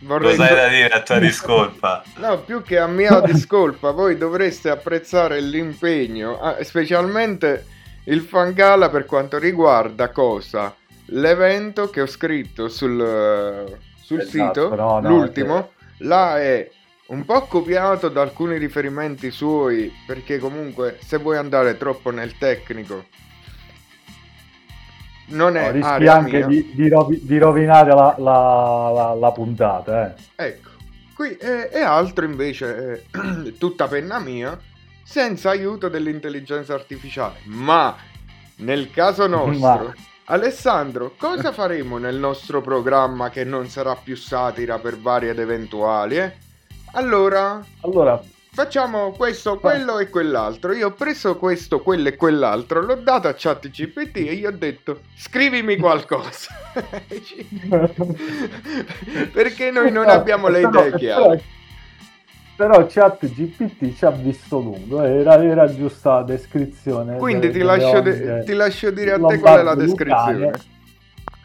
[0.00, 2.02] vorrei Cosa hai da dire a tua discolpa?
[2.16, 7.66] No, più che a mia discolpa, voi dovreste apprezzare l'impegno, ah, specialmente
[8.04, 10.74] il Fangala per quanto riguarda cosa?
[11.10, 16.70] L'evento che ho scritto sul, sul Esatto, sito, no, no, l'ultimo, là è
[17.08, 23.06] un po' copiato da alcuni riferimenti suoi, perché comunque se vuoi andare troppo nel tecnico,
[25.30, 30.14] non è No, rischi anche di, di rovi- di rovinare la, la- la- la puntata.
[30.14, 30.44] Eh.
[30.46, 30.70] Ecco,
[31.14, 33.02] qui è, è altro invece è
[33.58, 34.58] tutta penna mia,
[35.02, 37.40] senza aiuto dell'intelligenza artificiale.
[37.44, 37.96] Ma
[38.56, 39.94] nel caso nostro, Ma-
[40.30, 46.18] Alessandro, cosa faremo nel nostro programma che non sarà più satira per varie ed eventuali?
[46.18, 46.32] eh?
[46.92, 48.22] Allora, Allora,
[48.52, 50.74] facciamo questo, quello e quell'altro.
[50.74, 55.00] Io ho preso questo, quello e quell'altro, l'ho dato a ChatGPT e gli ho detto
[55.16, 56.48] scrivimi qualcosa.
[59.32, 61.42] Perché noi non abbiamo le idee chiare.
[62.58, 67.16] Però chat GPT ci ha visto lungo, era, era giusta la descrizione.
[67.16, 70.50] Quindi de- ti delle lascio, de- ti lascio dire a te qual è la descrizione.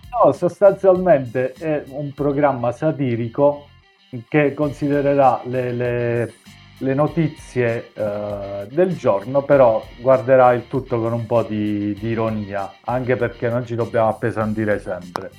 [0.10, 3.68] No, sostanzialmente è un programma satirico
[4.28, 6.34] che considererà le, le-
[6.80, 12.74] le notizie eh, del giorno, però guarderà il tutto con un po' di, di ironia,
[12.86, 15.30] anche perché non ci dobbiamo appesantire sempre.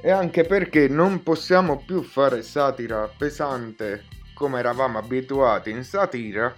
[0.00, 6.52] E anche perché non possiamo più fare satira pesante come eravamo abituati in satira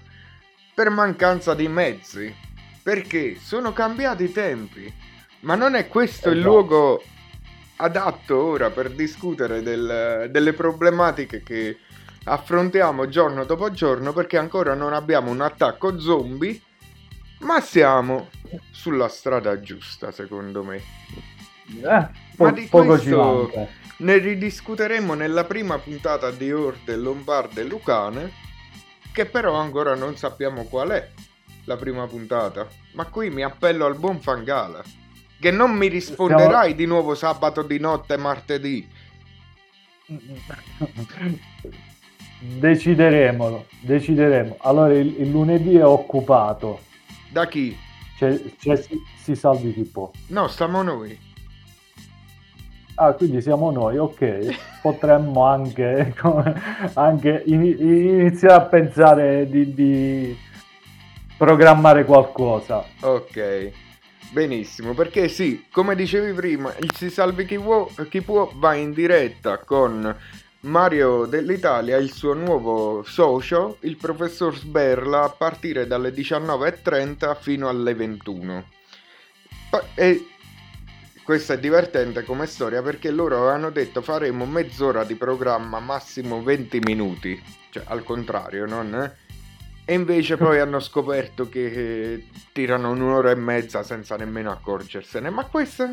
[0.74, 2.34] per mancanza di mezzi.
[2.82, 4.90] Perché sono cambiati i tempi.
[5.40, 6.50] Ma non è questo il Esatto.
[6.50, 7.02] luogo
[7.76, 11.76] adatto ora per discutere del- delle problematiche che
[12.24, 16.58] affrontiamo giorno dopo giorno perché ancora non abbiamo un attacco zombie,
[17.40, 18.30] ma siamo
[18.70, 20.76] sulla strada giusta secondo me.
[20.76, 23.70] Eh, po- Ma di poco ci questo- manca.
[23.96, 28.32] Ne ridiscuteremo nella prima puntata di Orde Lombarde Lucane,
[29.12, 31.10] che però ancora non sappiamo qual è
[31.64, 32.66] la prima puntata.
[32.94, 34.82] Ma qui mi appello al buon Fangala,
[35.38, 38.88] che non mi risponderai di nuovo sabato di notte e martedì.
[42.40, 44.56] Decideremo, decideremo.
[44.60, 46.80] Allora il, il lunedì è occupato,
[47.30, 47.74] Da chi?
[48.16, 50.10] cioè, cioè si, si salvi chi può.
[50.28, 51.18] No, stiamo noi.
[52.96, 54.56] Ah, quindi siamo noi, ok.
[54.82, 60.36] Potremmo anche, come- anche ini- iniziare a pensare di, di
[61.36, 62.84] programmare qualcosa.
[63.00, 63.70] Ok,
[64.30, 68.92] benissimo, perché sì, come dicevi prima, il Si Salvi Chi, vuo- chi può va in
[68.92, 70.14] diretta con
[70.60, 77.94] Mario dell'Italia, il suo nuovo socio, il professor Sberla, a partire dalle 19.30 fino alle
[77.94, 78.64] 21.
[79.70, 80.26] Pa- E
[81.24, 86.78] questa è divertente come storia perché loro avevano detto faremo mezz'ora di programma, massimo 20
[86.80, 88.94] minuti, cioè al contrario, non...
[88.94, 89.22] eh?
[89.86, 95.28] E invece poi hanno scoperto che eh, tirano un'ora e mezza senza nemmeno accorgersene.
[95.28, 95.90] Ma questa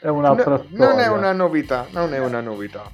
[0.00, 1.12] È un'altra no- non è storia.
[1.12, 2.90] una novità, non è una novità.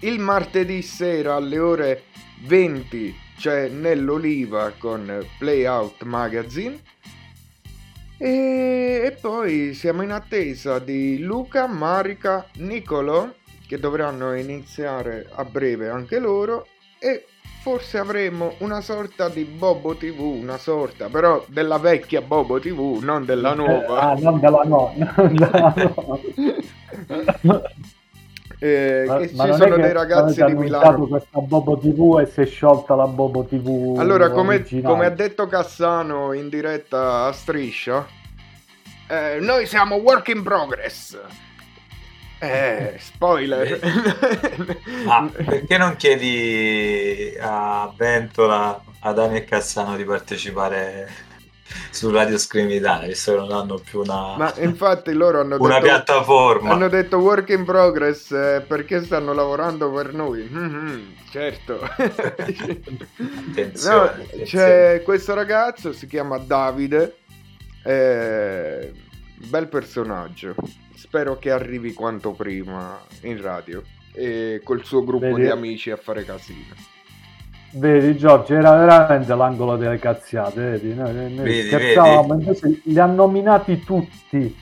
[0.00, 2.04] Il martedì sera alle ore
[2.44, 6.80] 20 c'è nell'Oliva con Playout Magazine.
[8.24, 13.28] E, e poi siamo in attesa di Luca, Marica, Nicolò
[13.66, 16.68] che dovranno iniziare a breve anche loro
[17.00, 17.26] e
[17.62, 23.24] forse avremo una sorta di Bobo TV, una sorta però della vecchia Bobo TV, non
[23.24, 24.10] della nuova.
[24.10, 25.74] Ah, non della no, non della
[27.40, 27.62] no.
[28.64, 31.08] Eh, Ma- che ma ci sono dei ragazzi di Milano.
[31.08, 35.48] questa Bobo TV e si è sciolta la Bobo TV Allora, come, come ha detto
[35.48, 38.06] Cassano in diretta a Striscia,
[39.08, 41.18] eh, noi siamo work in progress.
[42.38, 43.80] Eh, spoiler.
[45.06, 51.10] Ma perché non chiedi a Ventola, a Dani e Cassano di partecipare
[51.90, 55.74] su Radio Scream Italia, visto che non hanno più una, Ma infatti loro hanno una
[55.74, 56.70] detto, piattaforma?
[56.70, 60.48] hanno detto work in progress eh, perché stanno lavorando per noi.
[60.50, 61.80] Mhm, certo.
[61.82, 62.80] Attenzione,
[63.96, 64.44] No, attenzione.
[64.44, 67.16] c'è questo ragazzo, si chiama Davide,
[67.84, 68.92] eh,
[69.36, 70.54] bel personaggio,
[70.94, 73.82] spero che arrivi quanto prima in radio
[74.14, 75.42] e col suo gruppo Vedi?
[75.42, 76.74] di amici a fare casino.
[77.74, 80.94] Vedi Giorgio, era veramente l'angolo delle cazziate, vedi?
[80.94, 84.54] Noi, noi Vedi, scherzavamo, invece li ha nominati tutti.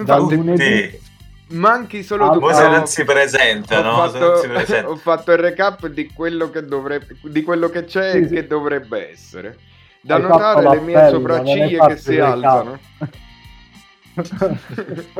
[0.00, 1.00] Dal Infatti, lunedì Tutti.
[1.48, 2.38] manchi solo Ah, tu.
[2.38, 4.88] Poi no, se non si presentano, ho non si fatto, presentano.
[4.88, 8.30] ho fatto il recap di quello che dovrebbe di quello che c'è Sì, e sì.
[8.34, 9.56] che dovrebbe essere.
[10.00, 12.78] Da Hai notare fatto le mie sopracciglia fatto che si alzano.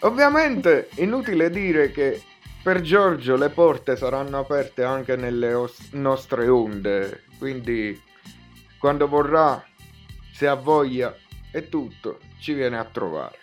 [0.00, 2.20] Ovviamente inutile dire che
[2.66, 8.02] per Giorgio le porte saranno aperte anche nelle os- nostre onde, quindi
[8.76, 9.64] quando vorrà,
[10.32, 11.16] se ha voglia
[11.52, 13.38] e tutto, ci viene a trovare.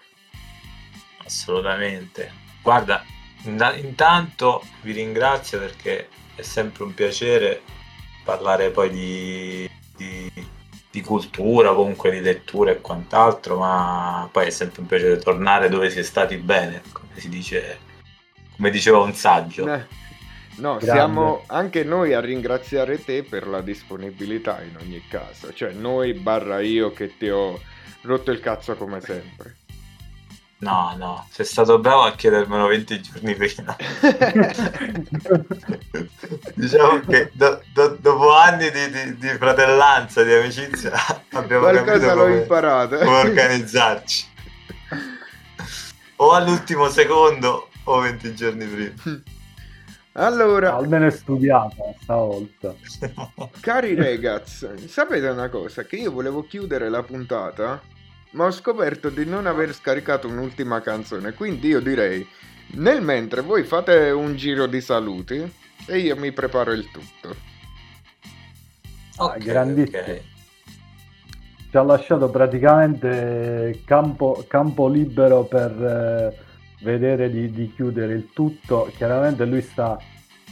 [1.24, 2.34] Assolutamente.
[2.62, 3.02] Guarda,
[3.46, 7.62] intanto vi ringrazio perché è sempre un piacere
[8.26, 10.48] parlare poi di, di-
[10.92, 15.90] di cultura, comunque di lettura e quant'altro, ma poi è sempre un piacere tornare dove
[15.90, 17.83] si è stati bene, come si dice,
[18.64, 19.74] come diceva un saggio.
[19.74, 20.02] Eh,
[20.56, 20.86] No, Grande.
[20.86, 26.62] siamo anche noi a ringraziare te per la disponibilità in ogni caso, cioè noi barra
[26.62, 27.60] io che ti ho
[28.02, 29.56] rotto il cazzo come sempre.
[30.60, 33.76] No, no, sei stato bravo a chiedermelo 20 giorni prima.
[36.54, 40.92] diciamo che do- do- dopo anni di, di- di fratellanza, di amicizia,
[41.34, 42.98] abbiamo Qualcosa capito l'ho come, imparato.
[43.00, 44.28] come organizzarci.
[46.18, 48.94] O all'ultimo secondo o 20 giorni prima.
[50.16, 52.76] Allora, Almeno è studiata stavolta.
[53.62, 55.86] cari ragazzi, sapete una cosa?
[55.86, 57.82] Che io volevo chiudere la puntata,
[58.32, 61.34] ma ho scoperto di non aver scaricato un'ultima canzone.
[61.34, 62.28] Quindi io direi,
[62.74, 65.52] nel mentre voi fate un giro di saluti
[65.88, 67.36] e io mi preparo il tutto.
[69.18, 69.90] Ah, Ok, grandissimo.
[69.90, 70.24] ok.
[71.70, 76.43] Ci ha lasciato praticamente campo, campo libero per eh,
[76.84, 78.92] vedere di, di chiudere il tutto.
[78.96, 79.98] Chiaramente lui sta,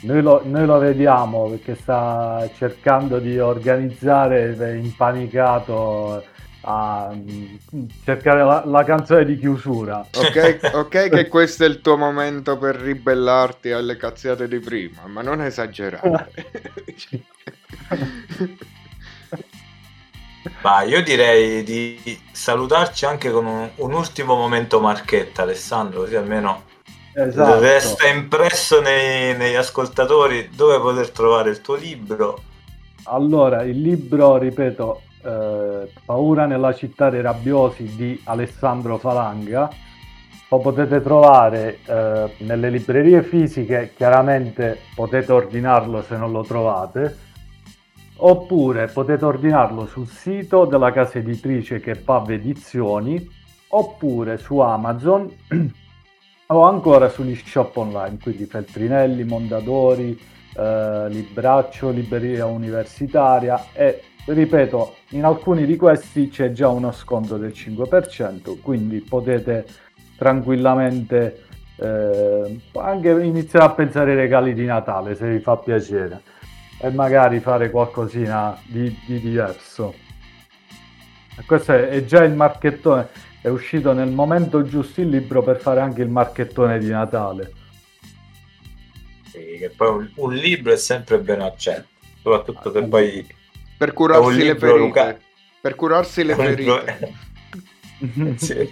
[0.01, 6.23] noi lo, noi lo vediamo perché sta cercando di organizzare, è impanicato
[6.61, 9.99] a mm, cercare la, la canzone di chiusura.
[9.99, 15.21] Ok, ok che questo è il tuo momento per ribellarti alle cazziate di prima, ma
[15.21, 16.31] non esagerare.
[20.61, 26.63] Ma io direi di salutarci anche con un, un ultimo momento marchetta, Alessandro, così almeno
[27.13, 27.59] Esatto.
[27.59, 32.41] resta impresso nei- negli ascoltatori dove poter trovare il tuo libro.
[33.03, 39.69] Allora, il libro, ripeto, eh, Paura nella città dei rabbiosi di Alessandro Falanga,
[40.49, 47.30] lo potete trovare eh, nelle librerie fisiche, chiaramente potete ordinarlo se non lo trovate,
[48.23, 53.29] oppure potete ordinarlo sul sito della casa editrice che è Pav Edizioni,
[53.69, 55.29] oppure su Amazon
[56.47, 60.19] o ancora sugli shop online, quindi Feltrinelli, Mondadori,
[60.55, 67.51] eh, Libraccio, Libreria Universitaria e ripeto, in alcuni di questi c'è già uno sconto del
[67.51, 69.65] 5%, quindi potete
[70.15, 71.45] tranquillamente
[71.77, 76.30] eh, anche iniziare a pensare ai regali di Natale se vi fa piacere
[76.81, 79.93] e magari fare qualcosina di, di diverso.
[81.37, 83.09] E Questo è, è già il marchettone,
[83.41, 87.51] è uscito nel momento giusto il libro per fare anche il marchettone di Natale.
[89.29, 91.87] Sì, che poi un, un libro è sempre ben accetto,
[92.21, 93.25] soprattutto se poi
[93.77, 94.77] per curarsi le ferite.
[94.77, 95.17] Luca.
[95.61, 97.13] Per curarsi le libro- ferite.
[98.37, 98.67] Sì.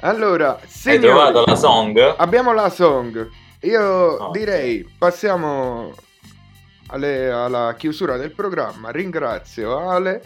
[0.00, 2.14] Allora, Hai signori, trovato la song?
[2.16, 3.28] abbiamo la song.
[3.64, 5.94] Io direi passiamo
[6.88, 8.90] alle- alla chiusura del programma.
[8.90, 10.22] Ringrazio Ale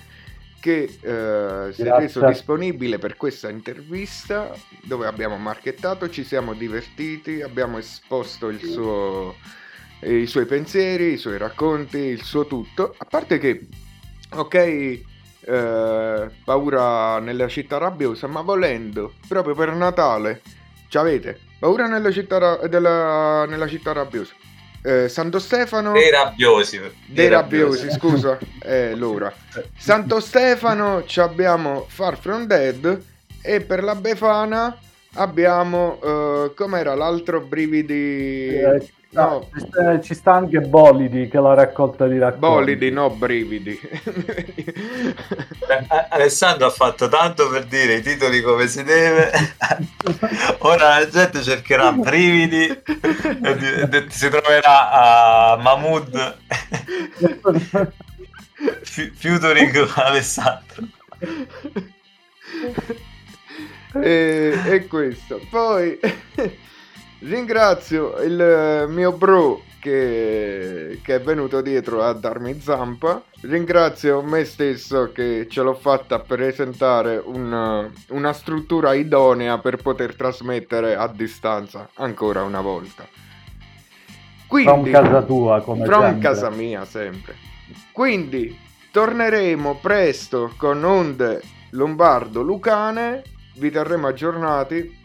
[0.61, 4.53] che eh, si è reso disponibile per questa intervista
[4.83, 9.37] dove abbiamo marchettato, ci siamo divertiti, abbiamo esposto il suo,
[10.01, 12.93] i suoi pensieri, i suoi racconti, il suo tutto.
[12.99, 13.69] A parte che,
[14.35, 20.43] ok, eh, paura nella città rabbiosa, ma volendo, proprio per Natale,
[20.89, 24.33] ci avete paura nella città, ra- della- nella città rabbiosa.
[24.83, 26.81] Eh, Santo Stefano Dei rabbiosi.
[27.07, 29.33] dei rabbiosi, scusa, è l'ora.
[29.77, 33.03] Santo Stefano ci abbiamo Far From Dead
[33.43, 34.77] e per la Befana
[35.15, 41.55] abbiamo eh, com'era l'altro brividi Eh, no, ci, sta, ci sta anche Bolidi che la
[41.55, 42.47] raccolta di racconti.
[42.47, 43.79] bolidi, no brividi.
[45.69, 49.31] Eh, Alessandro ha fatto tanto per dire i titoli come si deve.
[50.61, 54.91] Ora la gente cercherà brividi e e si troverà
[55.53, 56.37] a Mahmood
[58.83, 60.83] fi- featuring con Alessandro.
[63.95, 65.41] e, e questo.
[65.51, 65.99] Poi
[67.21, 73.23] ringrazio il eh, mio bro che, che è venuto dietro a darmi zampa.
[73.43, 80.97] Ringrazio me stesso che ce l'ho fatta presentare un- una struttura idonea per poter trasmettere
[80.97, 83.07] a distanza ancora una volta.
[84.47, 86.21] Quindi, From casa tua, come From sempre.
[86.29, 87.37] casa mia sempre.
[87.93, 88.59] Quindi
[88.91, 91.43] torneremo presto con onde
[91.73, 93.23] lombardo lucane,
[93.57, 94.98] vi terremo aggiornati.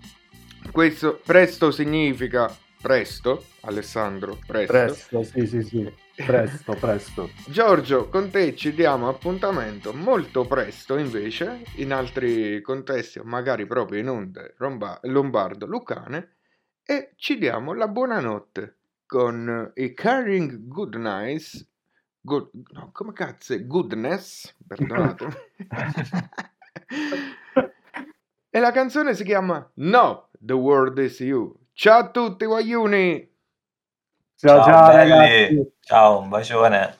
[0.73, 2.51] Questo presto significa
[2.81, 4.73] presto, Alessandro, presto.
[4.73, 5.93] Presto, sì, sì, sì.
[6.15, 7.29] Presto, presto.
[7.45, 14.09] Giorgio, con te ci diamo appuntamento molto presto invece, in altri contesti, magari proprio in
[14.09, 16.37] onde romba- lombardo lucane,
[16.83, 21.69] e ci diamo la buonanotte con i Caring Good Nights.
[22.19, 23.63] Good, no, come cazzo è?
[23.63, 25.33] Goodness, perdonatemi.
[28.49, 31.55] e la canzone si chiama No, The World Is You.
[31.73, 33.31] Ciao a tutti, guagliuni!
[34.35, 35.09] Ciao, ciao, belli.
[35.09, 35.71] ragazzi.
[35.79, 36.97] Ciao, un bacione.